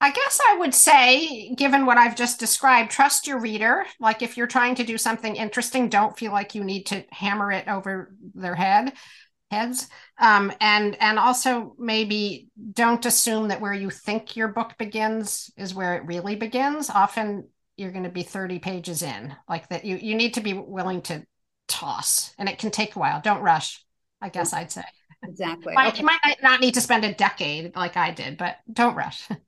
I 0.00 0.10
guess 0.10 0.38
I 0.50 0.58
would 0.58 0.74
say, 0.74 1.54
given 1.54 1.86
what 1.86 1.96
I've 1.96 2.16
just 2.16 2.38
described, 2.38 2.90
trust 2.90 3.26
your 3.26 3.40
reader. 3.40 3.86
Like 3.98 4.20
if 4.20 4.36
you're 4.36 4.46
trying 4.46 4.74
to 4.74 4.84
do 4.84 4.98
something 4.98 5.36
interesting, 5.36 5.88
don't 5.88 6.18
feel 6.18 6.32
like 6.32 6.54
you 6.54 6.64
need 6.64 6.84
to 6.86 7.04
hammer 7.10 7.50
it 7.50 7.66
over 7.66 8.14
their 8.34 8.54
head 8.54 8.92
heads 9.50 9.88
um, 10.18 10.52
and 10.60 11.00
and 11.00 11.18
also 11.18 11.74
maybe 11.78 12.48
don't 12.72 13.06
assume 13.06 13.48
that 13.48 13.60
where 13.60 13.72
you 13.72 13.90
think 13.90 14.36
your 14.36 14.48
book 14.48 14.74
begins 14.78 15.50
is 15.56 15.74
where 15.74 15.94
it 15.94 16.04
really 16.04 16.34
begins 16.34 16.90
often 16.90 17.46
you're 17.76 17.92
going 17.92 18.04
to 18.04 18.10
be 18.10 18.24
30 18.24 18.58
pages 18.58 19.02
in 19.02 19.34
like 19.48 19.68
that 19.68 19.84
you 19.84 19.96
you 19.96 20.16
need 20.16 20.34
to 20.34 20.40
be 20.40 20.52
willing 20.52 21.00
to 21.02 21.24
toss 21.68 22.34
and 22.38 22.48
it 22.48 22.58
can 22.58 22.72
take 22.72 22.96
a 22.96 22.98
while 22.98 23.20
don't 23.20 23.42
rush 23.42 23.84
i 24.26 24.28
guess 24.28 24.52
i'd 24.52 24.70
say 24.70 24.82
exactly 25.22 25.72
you 25.72 25.88
okay. 25.88 26.02
might 26.02 26.36
not 26.42 26.60
need 26.60 26.74
to 26.74 26.80
spend 26.80 27.04
a 27.04 27.14
decade 27.14 27.74
like 27.74 27.96
i 27.96 28.10
did 28.10 28.36
but 28.36 28.56
don't 28.72 28.96
rush 28.96 29.28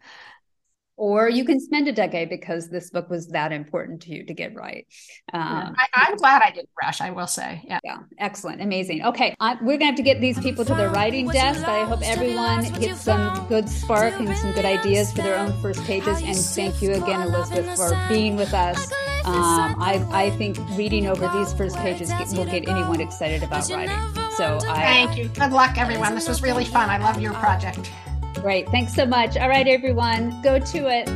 or 0.99 1.29
you 1.29 1.45
can 1.45 1.61
spend 1.61 1.87
a 1.87 1.93
decade 1.93 2.29
because 2.29 2.69
this 2.69 2.91
book 2.91 3.09
was 3.09 3.29
that 3.29 3.53
important 3.53 4.03
to 4.03 4.11
you 4.11 4.27
to 4.27 4.35
get 4.35 4.55
right. 4.55 4.85
Um, 5.33 5.75
I, 5.79 6.09
am 6.09 6.17
glad 6.17 6.43
I 6.43 6.51
didn't 6.51 6.71
rush. 6.83 7.01
I 7.01 7.11
will 7.11 7.29
say, 7.29 7.63
yeah, 7.65 7.79
yeah, 7.85 7.99
excellent, 8.19 8.61
amazing. 8.61 9.05
Okay, 9.05 9.35
I, 9.39 9.57
we're 9.63 9.79
gonna 9.79 9.87
have 9.87 9.95
to 9.95 10.03
get 10.03 10.21
these 10.21 10.39
people 10.41 10.65
to 10.65 10.75
their 10.75 10.91
writing 10.91 11.29
desk, 11.29 11.61
but 11.61 11.71
I 11.71 11.85
hope 11.85 12.01
everyone 12.03 12.65
gets 12.81 13.03
some 13.03 13.47
good 13.49 13.69
spark 13.69 14.15
and 14.19 14.37
some 14.37 14.53
good 14.53 14.65
ideas 14.65 15.13
for 15.13 15.23
their 15.23 15.39
own 15.39 15.53
first 15.63 15.83
pages. 15.85 16.21
And 16.21 16.37
thank 16.37 16.83
you 16.83 16.93
again, 16.93 17.23
Elizabeth, 17.29 17.77
for 17.77 18.07
being 18.09 18.37
with 18.37 18.53
us. 18.53 18.93
Um, 19.25 19.81
I, 19.81 20.05
I 20.11 20.31
think 20.31 20.59
reading 20.71 21.07
over 21.07 21.31
these 21.39 21.53
first 21.53 21.77
pages 21.77 22.11
will 22.37 22.45
get 22.45 22.69
anyone 22.69 23.01
excited 23.01 23.45
about 23.45 23.71
writing. 23.71 24.28
So 24.39 24.57
I 24.69 24.77
thank 24.77 25.19
you. 25.19 25.29
Good 25.31 25.51
luck, 25.51 25.79
everyone. 25.79 26.15
This 26.15 26.29
was 26.29 26.43
really 26.43 26.65
fun. 26.65 26.89
I 26.89 26.99
love 26.99 27.21
your 27.21 27.33
project. 27.33 27.91
Great. 28.35 28.69
Thanks 28.69 28.95
so 28.95 29.05
much. 29.05 29.37
All 29.37 29.49
right, 29.49 29.67
everyone, 29.67 30.41
go 30.43 30.61
to 30.61 30.87
it. 30.87 31.11